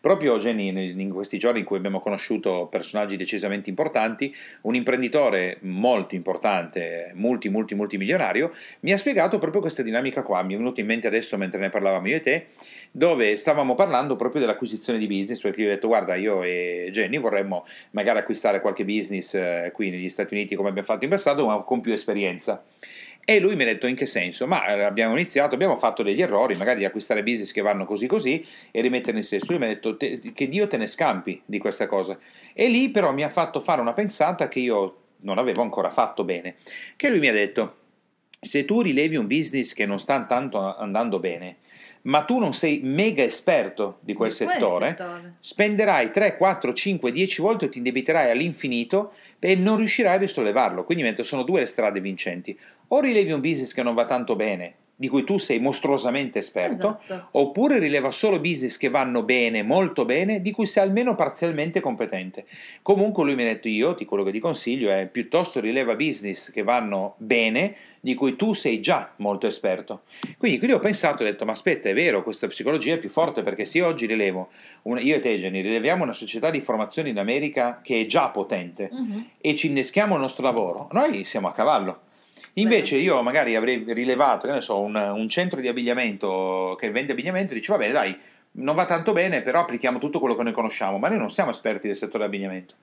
proprio 0.00 0.38
Jenny 0.38 0.68
in 1.00 1.10
questi 1.10 1.38
giorni 1.38 1.60
in 1.60 1.64
cui 1.64 1.76
abbiamo 1.76 2.00
conosciuto 2.00 2.68
personaggi 2.70 3.16
decisamente 3.16 3.68
importanti, 3.68 4.34
un 4.62 4.74
imprenditore 4.74 5.58
molto 5.60 6.14
importante, 6.14 7.12
multi 7.14 7.48
multi 7.48 7.74
multimilionario, 7.74 8.52
mi 8.80 8.92
ha 8.92 8.98
spiegato 8.98 9.38
proprio 9.38 9.60
questa 9.60 9.82
dinamica 9.82 10.22
qua, 10.22 10.42
mi 10.42 10.54
è 10.54 10.56
venuto 10.56 10.80
in 10.80 10.86
mente 10.86 11.06
adesso 11.06 11.36
mentre 11.36 11.60
ne 11.60 11.68
parlavamo 11.68 12.08
io 12.08 12.16
e 12.16 12.20
te, 12.20 12.46
dove 12.90 13.36
stavamo 13.36 13.74
parlando 13.74 14.16
proprio 14.16 14.40
dell'acquisizione 14.40 14.98
di 14.98 15.06
business, 15.06 15.40
perché 15.40 15.62
io 15.62 15.66
ho 15.68 15.70
detto 15.70 15.88
guarda 15.88 16.14
io 16.14 16.42
e 16.42 16.88
Jenny 16.92 17.18
vorremmo 17.18 17.66
magari 17.92 18.18
acquistare 18.18 18.60
qualche 18.60 18.84
business 18.84 19.34
eh, 19.34 19.70
qui 19.72 19.90
negli 19.90 20.08
Stati 20.08 20.34
Uniti 20.34 20.54
come 20.54 20.68
abbiamo 20.68 20.86
fatto 20.86 21.04
in 21.04 21.10
passato, 21.10 21.46
ma 21.46 21.60
con 21.62 21.80
più 21.80 21.92
esperienza. 21.92 22.64
E 23.24 23.38
lui 23.38 23.54
mi 23.54 23.62
ha 23.62 23.66
detto 23.66 23.86
in 23.86 23.94
che 23.94 24.06
senso? 24.06 24.46
Ma 24.46 24.64
eh, 24.66 24.82
abbiamo 24.82 25.12
iniziato, 25.14 25.54
abbiamo 25.54 25.76
fatto 25.76 26.02
degli 26.02 26.20
errori, 26.20 26.56
magari 26.56 26.78
di 26.78 26.84
acquistare 26.84 27.22
business 27.22 27.52
che 27.52 27.60
vanno 27.60 27.84
così 27.84 28.06
così 28.06 28.44
e 28.70 28.80
rimetterli 28.80 29.18
in 29.18 29.24
stesso. 29.24 29.46
Lui 29.48 29.58
mi 29.58 29.66
ha 29.66 29.68
detto 29.68 29.96
"Te- 29.96 30.20
che 30.34 30.48
Dio 30.48 30.66
te 30.66 30.76
ne 30.76 30.86
scampi 30.86 31.40
di 31.44 31.58
questa 31.58 31.86
cosa. 31.86 32.18
E 32.52 32.68
lì 32.68 32.90
però 32.90 33.12
mi 33.12 33.22
ha 33.22 33.28
fatto 33.28 33.60
fare 33.60 33.80
una 33.80 33.92
pensata 33.92 34.48
che 34.48 34.58
io 34.58 34.96
non 35.22 35.38
avevo 35.38 35.62
ancora 35.62 35.90
fatto 35.90 36.24
bene. 36.24 36.56
Che 36.96 37.08
lui 37.08 37.18
mi 37.20 37.28
ha 37.28 37.32
detto, 37.32 37.76
se 38.40 38.64
tu 38.64 38.80
rilevi 38.80 39.16
un 39.16 39.26
business 39.26 39.74
che 39.74 39.84
non 39.84 40.00
sta 40.00 40.24
tanto 40.24 40.76
andando 40.76 41.18
bene, 41.18 41.56
ma 42.02 42.22
tu 42.22 42.38
non 42.38 42.54
sei 42.54 42.80
mega 42.82 43.22
esperto 43.22 43.98
di 44.00 44.14
quel 44.14 44.30
Di 44.30 44.36
quel 44.36 44.52
settore, 44.52 44.88
settore. 44.96 45.34
spenderai 45.40 46.10
3, 46.10 46.36
4, 46.38 46.72
5, 46.72 47.12
10 47.12 47.42
volte 47.42 47.66
e 47.66 47.68
ti 47.68 47.76
indebiterai 47.78 48.30
all'infinito 48.30 49.12
e 49.38 49.54
non 49.56 49.76
riuscirai 49.76 50.16
a 50.16 50.18
risollevarlo. 50.18 50.84
Quindi 50.84 51.22
sono 51.22 51.42
due 51.42 51.60
le 51.60 51.66
strade 51.66 52.00
vincenti. 52.00 52.58
O 52.88 53.00
rilevi 53.00 53.32
un 53.32 53.40
business 53.40 53.74
che 53.74 53.82
non 53.82 53.94
va 53.94 54.06
tanto 54.06 54.34
bene, 54.34 54.74
di 55.00 55.08
cui 55.08 55.24
tu 55.24 55.38
sei 55.38 55.58
mostruosamente 55.60 56.40
esperto, 56.40 56.98
Esatto. 57.02 57.28
oppure 57.38 57.78
rileva 57.78 58.10
solo 58.10 58.38
business 58.38 58.76
che 58.76 58.90
vanno 58.90 59.22
bene, 59.22 59.62
molto 59.62 60.04
bene, 60.04 60.42
di 60.42 60.50
cui 60.50 60.66
sei 60.66 60.82
almeno 60.82 61.14
parzialmente 61.14 61.80
competente. 61.80 62.44
Comunque 62.82 63.24
lui 63.24 63.34
mi 63.34 63.40
ha 63.44 63.46
detto 63.46 63.66
io, 63.68 63.94
ti 63.94 64.04
quello 64.04 64.22
che 64.24 64.30
ti 64.30 64.40
consiglio 64.40 64.90
è 64.90 65.06
piuttosto 65.10 65.58
rileva 65.58 65.94
business 65.96 66.50
che 66.52 66.62
vanno 66.62 67.14
bene, 67.16 67.76
di 67.98 68.14
cui 68.14 68.36
tu 68.36 68.52
sei 68.52 68.80
già 68.80 69.12
molto 69.16 69.46
esperto. 69.46 70.02
Quindi, 70.36 70.58
quindi 70.58 70.76
ho 70.76 70.80
pensato, 70.80 71.22
ho 71.22 71.26
detto, 71.26 71.46
ma 71.46 71.52
aspetta, 71.52 71.88
è 71.88 71.94
vero, 71.94 72.22
questa 72.22 72.46
psicologia 72.46 72.92
è 72.92 72.98
più 72.98 73.08
forte 73.08 73.42
perché 73.42 73.64
se 73.64 73.78
io 73.78 73.86
oggi 73.86 74.04
rilevo, 74.04 74.50
una- 74.82 75.00
io 75.00 75.16
e 75.16 75.20
te 75.20 75.38
Jenny, 75.38 75.62
rileviamo 75.62 76.02
una 76.04 76.12
società 76.12 76.50
di 76.50 76.60
formazione 76.60 77.08
in 77.08 77.18
America 77.18 77.80
che 77.82 78.02
è 78.02 78.06
già 78.06 78.28
potente 78.28 78.90
Mhm. 78.92 79.26
e 79.40 79.56
ci 79.56 79.68
inneschiamo 79.68 80.14
il 80.16 80.20
nostro 80.20 80.44
lavoro, 80.44 80.88
noi 80.92 81.24
siamo 81.24 81.48
a 81.48 81.52
cavallo. 81.52 82.00
Invece 82.54 82.96
io 82.96 83.22
magari 83.22 83.54
avrei 83.54 83.84
rilevato, 83.86 84.46
che 84.46 84.52
ne 84.52 84.60
so, 84.60 84.80
un, 84.80 84.94
un 84.94 85.28
centro 85.28 85.60
di 85.60 85.68
abbigliamento 85.68 86.76
che 86.78 86.90
vende 86.90 87.12
abbigliamento 87.12 87.52
e 87.52 87.56
dice, 87.56 87.72
va 87.72 87.78
bene, 87.78 87.92
dai, 87.92 88.18
non 88.52 88.74
va 88.74 88.84
tanto 88.84 89.12
bene, 89.12 89.42
però 89.42 89.60
applichiamo 89.60 89.98
tutto 89.98 90.18
quello 90.18 90.34
che 90.34 90.42
noi 90.42 90.52
conosciamo, 90.52 90.98
ma 90.98 91.08
noi 91.08 91.18
non 91.18 91.30
siamo 91.30 91.50
esperti 91.50 91.86
del 91.86 91.94
settore 91.94 92.18
dell'abbigliamento. 92.18 92.74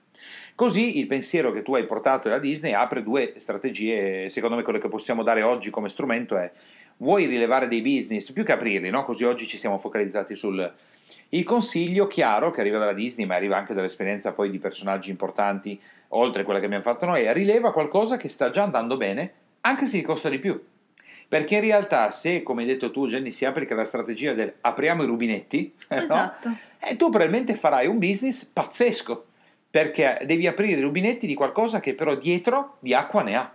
Così 0.54 0.98
il 0.98 1.06
pensiero 1.06 1.52
che 1.52 1.62
tu 1.62 1.74
hai 1.74 1.84
portato 1.84 2.28
da 2.28 2.38
Disney 2.38 2.72
apre 2.72 3.02
due 3.02 3.34
strategie, 3.36 4.28
secondo 4.30 4.56
me 4.56 4.62
quelle 4.62 4.80
che 4.80 4.88
possiamo 4.88 5.22
dare 5.22 5.42
oggi 5.42 5.70
come 5.70 5.88
strumento 5.88 6.36
è, 6.36 6.50
vuoi 6.98 7.26
rilevare 7.26 7.68
dei 7.68 7.82
business, 7.82 8.32
più 8.32 8.44
che 8.44 8.52
aprirli, 8.52 8.90
no? 8.90 9.04
così 9.04 9.24
oggi 9.24 9.46
ci 9.46 9.58
siamo 9.58 9.78
focalizzati 9.78 10.34
sul... 10.34 10.72
Il 11.30 11.44
consiglio 11.44 12.06
chiaro 12.06 12.50
che 12.50 12.60
arriva 12.60 12.78
dalla 12.78 12.94
Disney, 12.94 13.26
ma 13.26 13.34
arriva 13.34 13.56
anche 13.56 13.74
dall'esperienza 13.74 14.32
poi 14.32 14.50
di 14.50 14.58
personaggi 14.58 15.10
importanti, 15.10 15.78
oltre 16.08 16.40
a 16.40 16.44
quella 16.44 16.58
che 16.58 16.64
abbiamo 16.64 16.82
fatto 16.82 17.04
noi, 17.04 17.30
rileva 17.34 17.72
qualcosa 17.72 18.16
che 18.16 18.28
sta 18.28 18.48
già 18.48 18.62
andando 18.62 18.96
bene, 18.96 19.32
anche 19.62 19.86
se 19.86 19.98
ti 19.98 20.04
costa 20.04 20.28
di 20.28 20.38
più. 20.38 20.60
Perché 21.28 21.56
in 21.56 21.60
realtà, 21.60 22.10
se, 22.10 22.42
come 22.42 22.62
hai 22.62 22.68
detto 22.68 22.90
tu, 22.90 23.06
Jenny, 23.06 23.30
si 23.30 23.44
applica 23.44 23.74
la 23.74 23.84
strategia 23.84 24.32
del 24.32 24.54
apriamo 24.62 25.02
i 25.02 25.06
rubinetti, 25.06 25.74
eh, 25.88 25.96
no? 25.96 26.02
Esatto. 26.02 26.48
e 26.80 26.96
tu 26.96 27.10
probabilmente 27.10 27.54
farai 27.54 27.86
un 27.86 27.98
business 27.98 28.44
pazzesco, 28.44 29.26
perché 29.70 30.22
devi 30.24 30.46
aprire 30.46 30.78
i 30.78 30.82
rubinetti 30.82 31.26
di 31.26 31.34
qualcosa 31.34 31.80
che 31.80 31.94
però 31.94 32.14
dietro 32.14 32.76
di 32.78 32.94
acqua 32.94 33.22
ne 33.22 33.36
ha. 33.36 33.52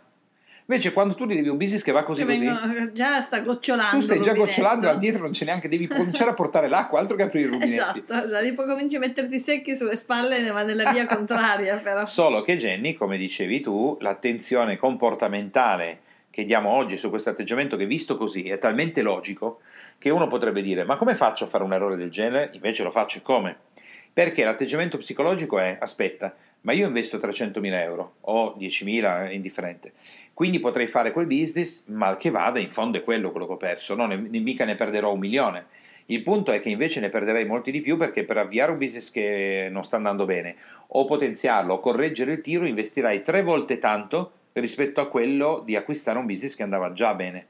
Invece 0.65 0.93
quando 0.93 1.13
tu 1.13 1.26
rilevi 1.26 1.49
un 1.49 1.58
business 1.58 1.84
che 1.84 1.91
va 1.91 2.04
così 2.04 2.21
Che 2.26 2.32
così, 2.34 2.45
vengono- 2.45 2.91
già 2.93 3.19
sta 3.19 3.39
gocciolando. 3.39 3.97
tu 3.97 4.02
stai 4.02 4.17
il 4.17 4.23
già 4.23 4.30
rubinetto. 4.32 4.56
gocciolando, 4.56 4.88
ma 4.88 4.93
dietro 4.95 5.21
non 5.21 5.32
c'è 5.32 5.43
neanche, 5.45 5.67
devi 5.67 5.88
cominciare 5.88 6.30
a 6.30 6.34
portare 6.34 6.69
l'acqua, 6.69 6.99
altro 6.99 7.17
che 7.17 7.23
aprire 7.23 7.47
i 7.47 7.52
rubinetti. 7.52 7.73
Esatto, 7.73 8.13
esatto. 8.26 8.54
Poi 8.56 8.65
cominci 8.67 8.95
a 8.95 8.99
metterti 8.99 9.39
secchi 9.39 9.76
sulle 9.76 9.95
spalle 9.97 10.38
e 10.38 10.49
va 10.52 10.63
nella 10.63 10.91
via 10.91 11.06
contraria. 11.13 11.78
Però. 11.78 12.06
Solo 12.06 12.41
che 12.41 12.56
Jenny, 12.58 12.93
come 12.93 13.17
dicevi 13.17 13.60
tu, 13.60 13.97
l'attenzione 13.99 14.78
comportamentale 14.78 15.99
che 16.30 16.45
diamo 16.45 16.69
oggi 16.69 16.97
su 16.97 17.10
questo 17.10 17.30
atteggiamento 17.30 17.76
che 17.76 17.86
visto 17.86 18.17
così 18.17 18.49
è 18.49 18.58
talmente 18.58 19.02
logico 19.04 19.60
che 19.99 20.10
uno 20.10 20.28
potrebbe 20.28 20.62
dire 20.63 20.84
ma 20.84 20.95
come 20.95 21.13
faccio 21.13 21.43
a 21.43 21.47
fare 21.47 21.63
un 21.63 21.73
errore 21.73 21.95
del 21.95 22.10
genere? 22.10 22.49
Invece 22.54 22.84
lo 22.84 22.89
faccio 22.89 23.19
e 23.19 23.21
come? 23.21 23.56
Perché 24.12 24.43
l'atteggiamento 24.43 24.97
psicologico 24.97 25.60
è 25.60 25.78
aspetta, 25.80 26.34
ma 26.63 26.73
io 26.73 26.88
investo 26.88 27.17
300.000 27.17 27.73
euro 27.82 28.15
o 28.21 28.56
10.000, 28.60 29.30
è 29.30 29.32
indifferente. 29.32 29.93
Quindi 30.34 30.60
potrei 30.60 30.88
fare 30.88 31.12
quel 31.12 31.26
business, 31.26 31.84
mal 31.88 32.17
che 32.17 32.30
vada, 32.30 32.60
in 32.60 32.69
fondo 32.69 32.97
è 32.97 33.04
quello 33.04 33.32
quello 33.32 33.45
che 33.45 33.54
ho 33.54 33.58
perso, 33.58 33.95
no, 33.95 34.06
ne, 34.06 34.17
mica 34.17 34.65
ne 34.65 34.76
perderò 34.76 35.13
un 35.13 35.19
milione. 35.19 35.67
Il 36.08 36.21
punto 36.21 36.52
è 36.52 36.60
che 36.60 36.69
invece 36.69 36.99
ne 36.99 37.10
perderei 37.10 37.45
molti 37.45 37.71
di 37.71 37.80
più 37.80 37.95
perché 37.95 38.26
per 38.26 38.38
avviare 38.38 38.71
un 38.71 38.78
business 38.78 39.10
che 39.10 39.69
non 39.71 39.84
sta 39.84 39.95
andando 39.95 40.26
bene 40.26 40.56
o 40.88 41.06
potenziarlo 41.06 41.76
o 41.76 41.80
correggere 41.80 42.34
il 42.34 42.41
tiro 42.41 42.65
investirai 42.65 43.23
tre 43.23 43.41
volte 43.41 43.80
tanto 43.80 44.32
rispetto 44.54 44.99
a 44.99 45.08
quello 45.08 45.62
di 45.65 45.76
acquistare 45.76 46.19
un 46.19 46.26
business 46.26 46.56
che 46.56 46.63
andava 46.63 46.91
già 46.91 47.13
bene. 47.13 47.47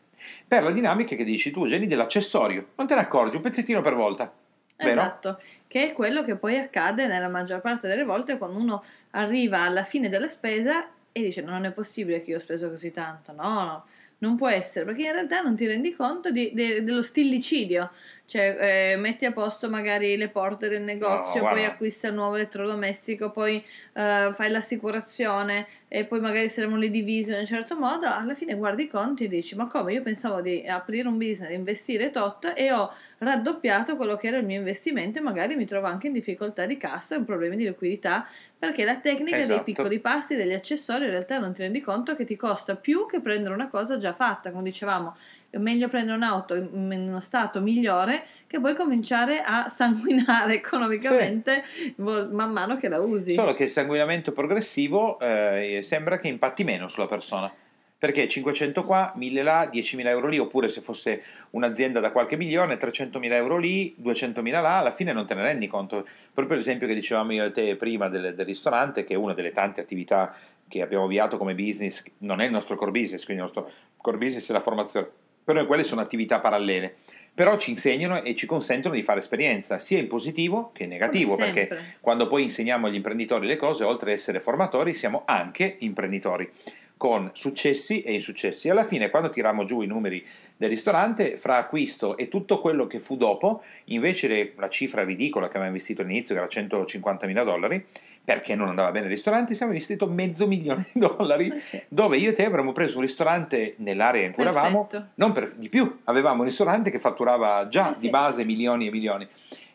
Per 0.47 0.63
la 0.63 0.71
dinamica 0.71 1.15
che 1.15 1.23
dici 1.23 1.51
tu, 1.51 1.65
Jenny, 1.67 1.87
dell'accessorio, 1.87 2.67
non 2.75 2.87
te 2.87 2.95
ne 2.95 3.01
accorgi, 3.01 3.37
un 3.37 3.41
pezzettino 3.41 3.81
per 3.81 3.95
volta. 3.95 4.31
Vero? 4.77 4.89
Esatto, 4.91 5.41
che 5.67 5.91
è 5.91 5.93
quello 5.93 6.23
che 6.23 6.35
poi 6.35 6.57
accade 6.57 7.07
nella 7.07 7.29
maggior 7.29 7.61
parte 7.61 7.87
delle 7.87 8.03
volte 8.03 8.37
quando 8.37 8.59
uno 8.59 8.83
arriva 9.11 9.61
alla 9.61 9.83
fine 9.83 10.09
della 10.09 10.27
spesa 10.27 10.89
e 11.11 11.21
dice 11.21 11.41
non 11.41 11.65
è 11.65 11.71
possibile 11.71 12.21
che 12.23 12.31
io 12.31 12.37
ho 12.37 12.39
speso 12.39 12.69
così 12.69 12.91
tanto, 12.91 13.31
no, 13.31 13.63
no, 13.63 13.85
non 14.19 14.35
può 14.35 14.49
essere, 14.49 14.85
perché 14.85 15.03
in 15.03 15.11
realtà 15.11 15.41
non 15.41 15.55
ti 15.55 15.65
rendi 15.67 15.93
conto 15.93 16.31
di- 16.31 16.51
de- 16.53 16.83
dello 16.83 17.03
stillicidio, 17.03 17.91
cioè 18.25 18.93
eh, 18.93 18.95
metti 18.95 19.25
a 19.25 19.31
posto 19.31 19.69
magari 19.69 20.15
le 20.17 20.29
porte 20.29 20.69
del 20.69 20.81
negozio, 20.81 21.41
No, 21.41 21.49
poi 21.49 21.57
guarda. 21.59 21.73
acquisti 21.73 22.07
il 22.07 22.13
nuovo 22.13 22.35
elettrodomestico, 22.35 23.31
poi 23.31 23.57
eh, 23.93 24.31
fai 24.33 24.49
l'assicurazione 24.49 25.67
e 25.87 26.05
poi 26.05 26.19
magari 26.19 26.49
saremo 26.49 26.75
lì 26.77 26.89
divisi 26.89 27.31
in 27.31 27.37
un 27.39 27.45
certo 27.45 27.75
modo, 27.77 28.07
alla 28.07 28.33
fine 28.33 28.55
guardi 28.55 28.83
i 28.83 28.87
conti 28.87 29.25
e 29.25 29.27
dici 29.27 29.55
ma 29.55 29.67
come 29.67 29.93
io 29.93 30.01
pensavo 30.01 30.41
di 30.41 30.65
aprire 30.67 31.07
un 31.07 31.17
business, 31.17 31.51
investire 31.51 32.09
tot 32.09 32.51
e 32.55 32.71
ho 32.71 32.91
raddoppiato 33.19 33.95
quello 33.95 34.15
che 34.17 34.27
era 34.27 34.37
il 34.37 34.45
mio 34.45 34.57
investimento 34.57 35.19
e 35.19 35.21
magari 35.21 35.55
mi 35.55 35.65
trovo 35.65 35.85
anche 35.87 36.07
in 36.07 36.13
difficoltà 36.13 36.65
di 36.65 36.77
cassa 36.77 37.15
e 37.15 37.21
problemi 37.21 37.55
di 37.57 37.65
liquidità 37.65 38.27
perché 38.57 38.85
la 38.85 38.97
tecnica 38.97 39.37
Esatto. 39.37 39.53
dei 39.55 39.63
piccoli 39.63 39.99
passi, 39.99 40.35
degli 40.35 40.53
accessori 40.53 41.03
in 41.05 41.11
realtà 41.11 41.37
non 41.37 41.53
ti 41.53 41.61
rendi 41.61 41.81
conto 41.81 42.15
che 42.15 42.23
ti 42.25 42.35
costa 42.37 42.75
più 42.75 43.05
che 43.05 43.19
prendere 43.19 43.53
una 43.53 43.67
cosa 43.69 43.97
già 43.97 44.13
fatta, 44.13 44.51
come 44.51 44.63
dicevamo 44.63 45.15
è 45.53 45.59
meglio 45.59 45.87
prendere 45.87 46.17
un'auto 46.17 46.55
in 46.55 46.91
in 46.91 47.07
uno 47.07 47.19
stato 47.19 47.61
migliore 47.61 48.25
che 48.47 48.59
poi 48.59 48.73
cominciare 48.73 49.43
a 49.43 49.67
sanguinare 49.67 50.55
economicamente 50.57 51.63
vo- 51.97 52.27
man 52.31 52.51
mano 52.51 52.77
che 52.77 52.89
la 52.89 52.99
usi. 52.99 53.33
Solo 53.33 53.53
che 53.53 53.65
il 53.65 53.69
sanguinamento 53.69 54.31
progressivo 54.31 55.19
eh, 55.19 55.79
sembra 55.83 56.17
che 56.17 56.27
impatti 56.27 56.63
meno 56.63 56.87
sulla 56.87 57.05
persona. 57.05 57.53
Perché 57.99 58.27
500 58.27 58.83
qua, 58.83 59.13
1000 59.15 59.43
là, 59.43 59.69
10.000 59.71 60.07
euro 60.07 60.27
lì, 60.27 60.37
oppure 60.37 60.67
se 60.67 60.81
fosse 60.81 61.23
un'azienda 61.51 62.01
da 62.01 62.11
qualche 62.11 62.35
milione, 62.35 62.77
300.000 62.77 63.31
euro 63.31 63.57
lì, 63.57 63.95
200.000 64.03 64.51
là, 64.61 64.79
alla 64.79 64.91
fine 64.91 65.13
non 65.13 65.25
te 65.25 65.35
ne 65.35 65.43
rendi 65.43 65.67
conto. 65.67 66.05
Proprio 66.33 66.57
l'esempio 66.57 66.85
che 66.85 66.95
dicevamo 66.95 67.31
io 67.31 67.45
e 67.45 67.51
te 67.51 67.77
prima 67.77 68.09
del, 68.09 68.35
del 68.35 68.45
ristorante, 68.45 69.05
che 69.05 69.13
è 69.13 69.17
una 69.17 69.33
delle 69.33 69.53
tante 69.53 69.79
attività 69.79 70.35
che 70.67 70.81
abbiamo 70.81 71.05
avviato 71.05 71.37
come 71.37 71.55
business, 71.55 72.03
non 72.19 72.41
è 72.41 72.45
il 72.45 72.51
nostro 72.51 72.75
core 72.75 72.91
business, 72.91 73.23
quindi 73.23 73.41
il 73.41 73.49
nostro 73.53 73.71
core 73.95 74.17
business 74.17 74.49
è 74.49 74.53
la 74.53 74.59
formazione, 74.59 75.07
però 75.43 75.65
quelle 75.65 75.83
sono 75.83 76.01
attività 76.01 76.39
parallele. 76.39 76.95
Però 77.33 77.57
ci 77.57 77.71
insegnano 77.71 78.21
e 78.21 78.35
ci 78.35 78.45
consentono 78.45 78.93
di 78.93 79.01
fare 79.01 79.17
esperienza, 79.17 79.79
sia 79.79 79.97
in 79.97 80.07
positivo 80.07 80.69
che 80.71 80.83
in 80.83 80.89
negativo, 80.89 81.35
perché 81.35 81.67
quando 81.99 82.27
poi 82.27 82.43
insegniamo 82.43 82.85
agli 82.85 82.95
imprenditori 82.95 83.47
le 83.47 83.55
cose, 83.55 83.83
oltre 83.83 84.11
ad 84.11 84.17
essere 84.17 84.39
formatori, 84.39 84.93
siamo 84.93 85.23
anche 85.25 85.77
imprenditori 85.79 86.51
con 86.97 87.31
successi 87.33 88.01
e 88.01 88.13
insuccessi. 88.13 88.69
Alla 88.69 88.85
fine, 88.85 89.09
quando 89.09 89.29
tiriamo 89.29 89.65
giù 89.65 89.81
i 89.81 89.87
numeri 89.87 90.25
del 90.55 90.69
ristorante, 90.69 91.37
fra 91.37 91.57
acquisto 91.57 92.15
e 92.15 92.29
tutto 92.29 92.59
quello 92.61 92.87
che 92.87 92.99
fu 92.99 93.17
dopo, 93.17 93.61
invece 93.85 94.27
le- 94.27 94.53
la 94.57 94.69
cifra 94.69 95.03
ridicola 95.03 95.45
che 95.47 95.51
avevamo 95.57 95.71
investito 95.71 96.01
all'inizio, 96.01 96.33
che 96.33 96.39
era 96.41 96.49
150 96.49 97.27
mila 97.27 97.43
dollari, 97.43 97.85
perché 98.23 98.55
non 98.55 98.69
andava 98.69 98.91
bene 98.91 99.07
il 99.07 99.11
ristorante, 99.11 99.53
siamo 99.53 99.73
investito 99.73 100.07
mezzo 100.07 100.47
milione 100.47 100.87
di 100.93 100.99
dollari, 101.01 101.47
Eh 101.49 101.59
sì. 101.59 101.83
dove 101.89 102.15
io 102.17 102.29
e 102.29 102.33
te 102.33 102.45
avremmo 102.45 102.71
preso 102.71 102.95
un 102.97 103.03
ristorante 103.03 103.73
nell'area 103.77 104.25
in 104.25 104.31
cui 104.31 104.43
eravamo, 104.43 104.85
Perfetto. 104.87 105.11
non 105.15 105.33
per, 105.33 105.53
di 105.57 105.67
più, 105.67 105.99
avevamo 106.05 106.39
un 106.43 106.47
ristorante 106.47 106.89
che 106.89 106.99
fatturava 106.99 107.67
già 107.67 107.91
Eh 107.91 107.95
sì. 107.95 108.01
di 108.01 108.09
base 108.09 108.45
milioni 108.45 108.87
e 108.87 108.91
milioni. 108.91 109.27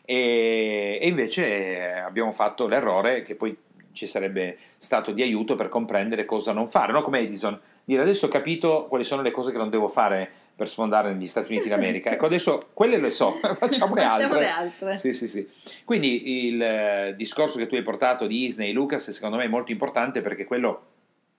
E, 0.03 0.97
e 0.99 1.07
invece 1.07 1.91
abbiamo 2.03 2.31
fatto 2.31 2.67
l'errore 2.67 3.21
che 3.21 3.35
poi 3.35 3.55
ci 3.99 4.07
sarebbe 4.07 4.57
stato 4.77 5.11
di 5.11 5.21
aiuto 5.21 5.55
per 5.55 5.67
comprendere 5.67 6.23
cosa 6.23 6.53
non 6.53 6.67
fare, 6.67 6.93
no? 6.93 7.01
come 7.01 7.19
Edison, 7.19 7.59
dire 7.83 8.01
adesso 8.01 8.27
ho 8.27 8.29
capito 8.29 8.85
quali 8.87 9.03
sono 9.03 9.21
le 9.21 9.31
cose 9.31 9.51
che 9.51 9.57
non 9.57 9.69
devo 9.69 9.89
fare 9.89 10.31
per 10.55 10.69
sfondare 10.69 11.13
negli 11.13 11.27
Stati 11.27 11.53
Uniti 11.53 11.69
d'America. 11.69 12.11
Ecco, 12.11 12.25
adesso 12.25 12.69
quelle 12.73 12.97
le 12.97 13.11
so, 13.11 13.39
facciamole 13.55 14.03
altre. 14.03 14.27
Facciamole 14.27 14.49
altre. 14.49 14.95
Sì, 14.95 15.11
sì, 15.11 15.27
sì. 15.27 15.47
Quindi 15.83 16.47
il 16.47 16.61
eh, 16.61 17.13
discorso 17.17 17.57
che 17.57 17.67
tu 17.67 17.75
hai 17.75 17.81
portato 17.81 18.25
di 18.25 18.37
Disney, 18.37 18.71
Lucas, 18.71 19.09
secondo 19.09 19.35
me 19.35 19.43
è 19.43 19.49
molto 19.49 19.71
importante 19.71 20.21
perché 20.21 20.45
quello 20.45 20.83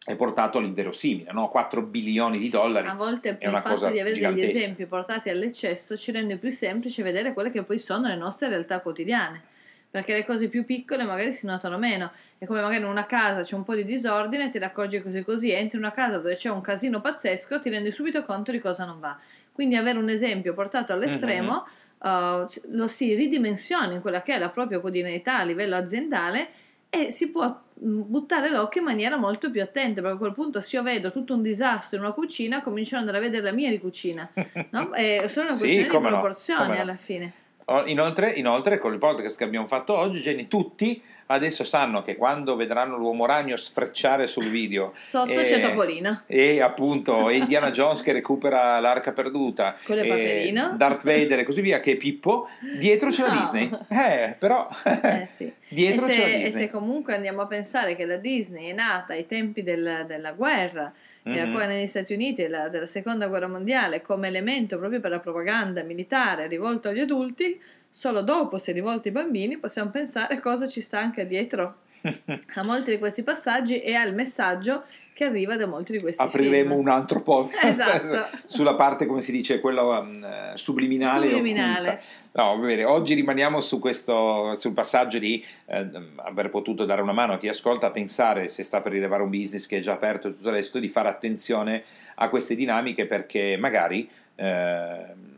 è 0.04 0.16
portato 0.16 0.58
all'inverosimile, 0.58 1.32
no? 1.32 1.48
4 1.48 1.82
bilioni 1.82 2.38
di 2.38 2.48
dollari. 2.48 2.88
A 2.88 2.94
volte 2.94 3.36
È 3.38 3.48
il 3.48 3.56
fatto 3.58 3.90
di 3.90 4.00
avere 4.00 4.14
degli 4.14 4.14
gigantesca. 4.14 4.58
esempi 4.58 4.86
portati 4.86 5.28
all'eccesso 5.28 5.96
ci 5.96 6.10
rende 6.10 6.36
più 6.36 6.50
semplice 6.50 7.02
vedere 7.02 7.32
quelle 7.32 7.50
che 7.50 7.62
poi 7.62 7.78
sono 7.78 8.08
le 8.08 8.16
nostre 8.16 8.48
realtà 8.48 8.80
quotidiane. 8.80 9.42
Perché 9.90 10.12
le 10.12 10.24
cose 10.24 10.48
più 10.48 10.64
piccole 10.64 11.02
magari 11.02 11.32
si 11.32 11.46
notano 11.46 11.76
meno. 11.76 12.12
È 12.38 12.46
come 12.46 12.60
magari 12.60 12.80
in 12.82 12.88
una 12.88 13.06
casa 13.06 13.42
c'è 13.42 13.54
un 13.56 13.64
po' 13.64 13.74
di 13.74 13.84
disordine, 13.84 14.48
te 14.48 14.58
ne 14.60 14.66
accorgi 14.66 15.02
così 15.02 15.24
così, 15.24 15.50
entri 15.50 15.78
in 15.78 15.84
una 15.84 15.92
casa 15.92 16.18
dove 16.18 16.36
c'è 16.36 16.48
un 16.48 16.60
casino 16.60 17.00
pazzesco, 17.00 17.58
ti 17.58 17.70
rendi 17.70 17.90
subito 17.90 18.22
conto 18.24 18.52
di 18.52 18.60
cosa 18.60 18.84
non 18.84 19.00
va. 19.00 19.18
Quindi 19.52 19.74
avere 19.76 19.98
un 19.98 20.08
esempio 20.08 20.54
portato 20.54 20.92
all'estremo 20.92 21.66
Mm-hmm. 22.02 22.42
uh, 22.42 22.46
lo 22.70 22.86
si 22.86 23.14
ridimensiona 23.14 23.92
in 23.92 24.00
quella 24.00 24.22
che 24.22 24.34
è 24.34 24.38
la 24.38 24.48
propria 24.48 24.78
quotidianità 24.80 25.38
a 25.38 25.42
livello 25.42 25.76
aziendale 25.76 26.48
e 26.88 27.10
si 27.10 27.30
può 27.30 27.44
mh, 27.74 28.00
buttare 28.06 28.48
l'occhio 28.48 28.80
in 28.80 28.86
maniera 28.86 29.16
molto 29.16 29.50
più 29.50 29.60
attenta 29.60 30.00
perché 30.00 30.16
a 30.16 30.18
quel 30.18 30.32
punto 30.32 30.60
se 30.60 30.76
io 30.76 30.82
vedo 30.82 31.12
tutto 31.12 31.34
un 31.34 31.42
disastro 31.42 31.98
in 31.98 32.04
una 32.04 32.12
cucina 32.12 32.62
comincio 32.62 32.94
ad 32.94 33.00
andare 33.02 33.18
a 33.18 33.20
vedere 33.20 33.42
la 33.42 33.52
mia 33.52 33.68
di 33.68 33.78
cucina 33.78 34.26
no? 34.70 34.92
è 34.92 35.26
solo 35.28 35.48
una 35.48 35.54
Sì, 35.56 35.64
questione 35.64 35.88
come 35.88 36.08
di 36.08 36.14
no, 36.14 36.20
proporzioni 36.20 36.74
no. 36.76 36.80
alla 36.80 36.96
fine 36.96 37.24
Oh, 37.26 37.39
Inoltre, 37.86 38.30
inoltre, 38.32 38.78
con 38.78 38.92
il 38.92 38.98
podcast 38.98 39.38
che 39.38 39.44
abbiamo 39.44 39.66
fatto 39.66 39.96
oggi, 39.96 40.20
Jenny, 40.20 40.48
tutti 40.48 41.00
adesso 41.26 41.62
sanno 41.62 42.02
che 42.02 42.16
quando 42.16 42.56
vedranno 42.56 42.96
l'uomo 42.96 43.24
ragno 43.24 43.56
sfrecciare 43.56 44.26
sul 44.26 44.48
video 44.48 44.92
sotto 44.96 45.30
eh, 45.30 45.44
c'è 45.44 45.60
Topolino 45.60 46.22
e 46.26 46.60
appunto 46.60 47.28
e 47.28 47.36
Indiana 47.36 47.70
Jones 47.72 48.02
che 48.02 48.10
recupera 48.10 48.80
l'arca 48.80 49.12
perduta 49.12 49.76
Con 49.84 49.94
le 49.94 50.02
e 50.02 50.08
Paperino. 50.08 50.74
Darth 50.76 51.04
Vader 51.04 51.38
e 51.38 51.44
così 51.44 51.60
via 51.60 51.78
che 51.78 51.92
è 51.92 51.96
Pippo 51.96 52.48
dietro 52.80 53.10
c'è 53.10 53.22
la 53.22 53.32
No. 53.34 53.38
Disney 53.42 53.70
eh 53.88 54.34
però 54.36 54.68
Eh, 54.82 55.26
sì. 55.28 55.52
dietro 55.70 56.06
e, 56.06 56.10
c'è 56.10 56.18
la 56.18 56.24
se, 56.24 56.34
e 56.34 56.42
Disney 56.42 56.62
se 56.64 56.70
comunque 56.72 57.14
andiamo 57.14 57.42
a 57.42 57.46
pensare 57.46 57.94
che 57.94 58.04
la 58.06 58.16
Disney 58.16 58.70
è 58.70 58.72
nata 58.72 59.12
ai 59.12 59.24
tempi 59.26 59.62
del- 59.62 60.02
della 60.08 60.32
guerra 60.32 60.92
e 61.22 61.30
Mhm. 61.30 61.38
ancora 61.38 61.66
negli 61.66 61.86
Stati 61.86 62.14
Uniti 62.14 62.42
della, 62.42 62.68
della 62.68 62.86
seconda 62.86 63.26
guerra 63.28 63.48
mondiale 63.48 64.00
come 64.02 64.28
elemento 64.28 64.78
proprio 64.78 65.00
per 65.00 65.10
la 65.10 65.20
propaganda 65.20 65.82
militare 65.82 66.46
rivolto 66.46 66.88
agli 66.88 67.00
adulti 67.00 67.60
solo 67.90 68.22
dopo 68.22 68.56
si 68.58 68.70
è 68.70 68.72
rivolto 68.72 69.08
ai 69.08 69.14
bambini 69.14 69.58
possiamo 69.58 69.90
pensare 69.90 70.40
cosa 70.40 70.66
ci 70.66 70.80
sta 70.80 70.98
anche 70.98 71.26
dietro 71.26 71.80
a 72.54 72.62
molti 72.62 72.92
di 72.92 72.98
questi 72.98 73.22
passaggi 73.22 73.80
e 73.80 73.94
al 73.94 74.14
messaggio 74.14 74.84
che 75.12 75.24
arriva 75.24 75.56
da 75.56 75.66
molti 75.66 75.92
di 75.92 76.00
questi 76.00 76.22
apriremo 76.22 76.70
film. 76.70 76.80
un 76.80 76.88
altro 76.88 77.20
podcast 77.22 77.64
Esatto. 77.64 78.38
sulla 78.46 78.74
parte 78.74 79.06
come 79.06 79.20
si 79.20 79.32
dice 79.32 79.60
quella 79.60 79.82
um, 79.82 80.54
subliminale, 80.54 81.26
Subliminale. 81.26 82.00
no 82.32 82.58
bene 82.58 82.84
oggi 82.84 83.14
rimaniamo 83.14 83.60
su 83.60 83.78
questo 83.78 84.54
sul 84.54 84.72
passaggio 84.72 85.18
di 85.18 85.44
eh, 85.66 85.88
aver 86.16 86.48
potuto 86.50 86.84
dare 86.84 87.02
una 87.02 87.12
mano 87.12 87.34
a 87.34 87.38
chi 87.38 87.48
ascolta 87.48 87.88
a 87.88 87.90
pensare 87.90 88.48
se 88.48 88.62
sta 88.62 88.80
per 88.80 88.92
rilevare 88.92 89.22
un 89.22 89.30
business 89.30 89.66
che 89.66 89.76
è 89.78 89.80
già 89.80 89.92
aperto 89.92 90.28
e 90.28 90.30
tutto 90.36 90.48
il 90.48 90.54
resto 90.54 90.78
di 90.78 90.88
fare 90.88 91.08
attenzione 91.08 91.82
a 92.16 92.28
queste 92.28 92.54
dinamiche 92.54 93.06
perché 93.06 93.56
magari 93.58 94.08
eh, 94.36 95.28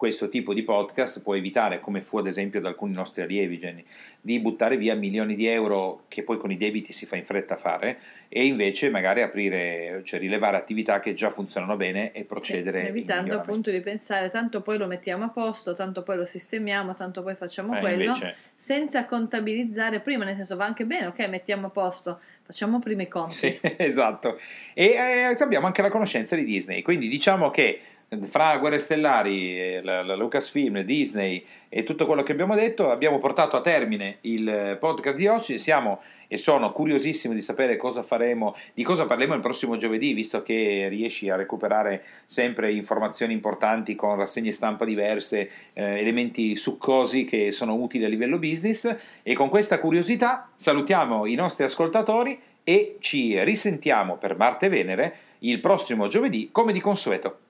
questo 0.00 0.30
tipo 0.30 0.54
di 0.54 0.62
podcast 0.62 1.20
può 1.20 1.36
evitare, 1.36 1.78
come 1.78 2.00
fu 2.00 2.16
ad 2.16 2.26
esempio 2.26 2.58
da 2.58 2.68
alcuni 2.70 2.94
nostri 2.94 3.20
allievi, 3.20 3.84
di 4.18 4.40
buttare 4.40 4.78
via 4.78 4.94
milioni 4.94 5.34
di 5.34 5.44
euro 5.44 6.04
che 6.08 6.22
poi 6.22 6.38
con 6.38 6.50
i 6.50 6.56
debiti 6.56 6.94
si 6.94 7.04
fa 7.04 7.16
in 7.16 7.26
fretta 7.26 7.52
a 7.52 7.56
fare 7.58 7.98
e 8.30 8.46
invece 8.46 8.88
magari 8.88 9.20
aprire, 9.20 10.00
cioè 10.02 10.18
rilevare 10.18 10.56
attività 10.56 11.00
che 11.00 11.12
già 11.12 11.28
funzionano 11.28 11.76
bene 11.76 12.12
e 12.12 12.24
procedere 12.24 12.80
Sì, 12.80 12.86
evitando 12.86 13.34
appunto 13.34 13.70
di 13.70 13.82
pensare 13.82 14.30
tanto 14.30 14.62
poi 14.62 14.78
lo 14.78 14.86
mettiamo 14.86 15.24
a 15.24 15.28
posto, 15.28 15.74
tanto 15.74 16.02
poi 16.02 16.16
lo 16.16 16.24
sistemiamo, 16.24 16.94
tanto 16.94 17.22
poi 17.22 17.34
facciamo 17.34 17.76
Eh, 17.76 17.80
quello, 17.80 18.04
invece- 18.04 18.36
senza 18.56 19.04
contabilizzare 19.04 20.00
prima, 20.00 20.24
nel 20.24 20.36
senso 20.36 20.56
va 20.56 20.64
anche 20.64 20.86
bene, 20.86 21.08
ok, 21.08 21.18
mettiamo 21.28 21.66
a 21.66 21.70
posto, 21.70 22.20
facciamo 22.42 22.78
prima 22.78 23.02
i 23.02 23.08
conti. 23.08 23.34
Sì, 23.34 23.58
esatto. 23.76 24.40
E 24.72 24.84
eh, 24.86 25.36
abbiamo 25.38 25.66
anche 25.66 25.82
la 25.82 25.90
conoscenza 25.90 26.36
di 26.36 26.44
Disney, 26.44 26.80
quindi 26.80 27.06
diciamo 27.08 27.50
che 27.50 27.80
fra 28.26 28.58
Guerre 28.58 28.80
Stellari, 28.80 29.56
eh, 29.56 29.80
la, 29.84 30.02
la 30.02 30.16
Lucasfilm, 30.16 30.80
Disney 30.80 31.44
e 31.68 31.84
tutto 31.84 32.06
quello 32.06 32.24
che 32.24 32.32
abbiamo 32.32 32.56
detto, 32.56 32.90
abbiamo 32.90 33.20
portato 33.20 33.56
a 33.56 33.60
termine 33.60 34.18
il 34.22 34.76
podcast 34.80 35.16
di 35.16 35.28
oggi. 35.28 35.58
Siamo 35.58 36.00
e 36.26 36.36
sono 36.36 36.72
curiosissimo 36.72 37.34
di 37.34 37.40
sapere 37.40 37.76
cosa 37.76 38.02
faremo, 38.02 38.56
di 38.74 38.82
cosa 38.82 39.06
parleremo 39.06 39.34
il 39.34 39.40
prossimo 39.40 39.76
giovedì, 39.76 40.12
visto 40.12 40.42
che 40.42 40.88
riesci 40.88 41.28
a 41.28 41.36
recuperare 41.36 42.02
sempre 42.26 42.72
informazioni 42.72 43.32
importanti 43.32 43.94
con 43.94 44.16
rassegne 44.16 44.52
stampa 44.52 44.84
diverse, 44.84 45.48
eh, 45.72 46.00
elementi 46.00 46.56
succosi 46.56 47.24
che 47.24 47.52
sono 47.52 47.74
utili 47.74 48.04
a 48.04 48.08
livello 48.08 48.38
business. 48.38 48.92
E 49.22 49.34
con 49.34 49.48
questa 49.48 49.78
curiosità 49.78 50.50
salutiamo 50.56 51.26
i 51.26 51.34
nostri 51.36 51.62
ascoltatori 51.62 52.40
e 52.64 52.96
ci 52.98 53.40
risentiamo 53.44 54.16
per 54.16 54.36
Marte 54.36 54.66
e 54.66 54.68
Venere 54.68 55.16
il 55.40 55.60
prossimo 55.60 56.08
giovedì 56.08 56.48
come 56.50 56.72
di 56.72 56.80
consueto. 56.80 57.49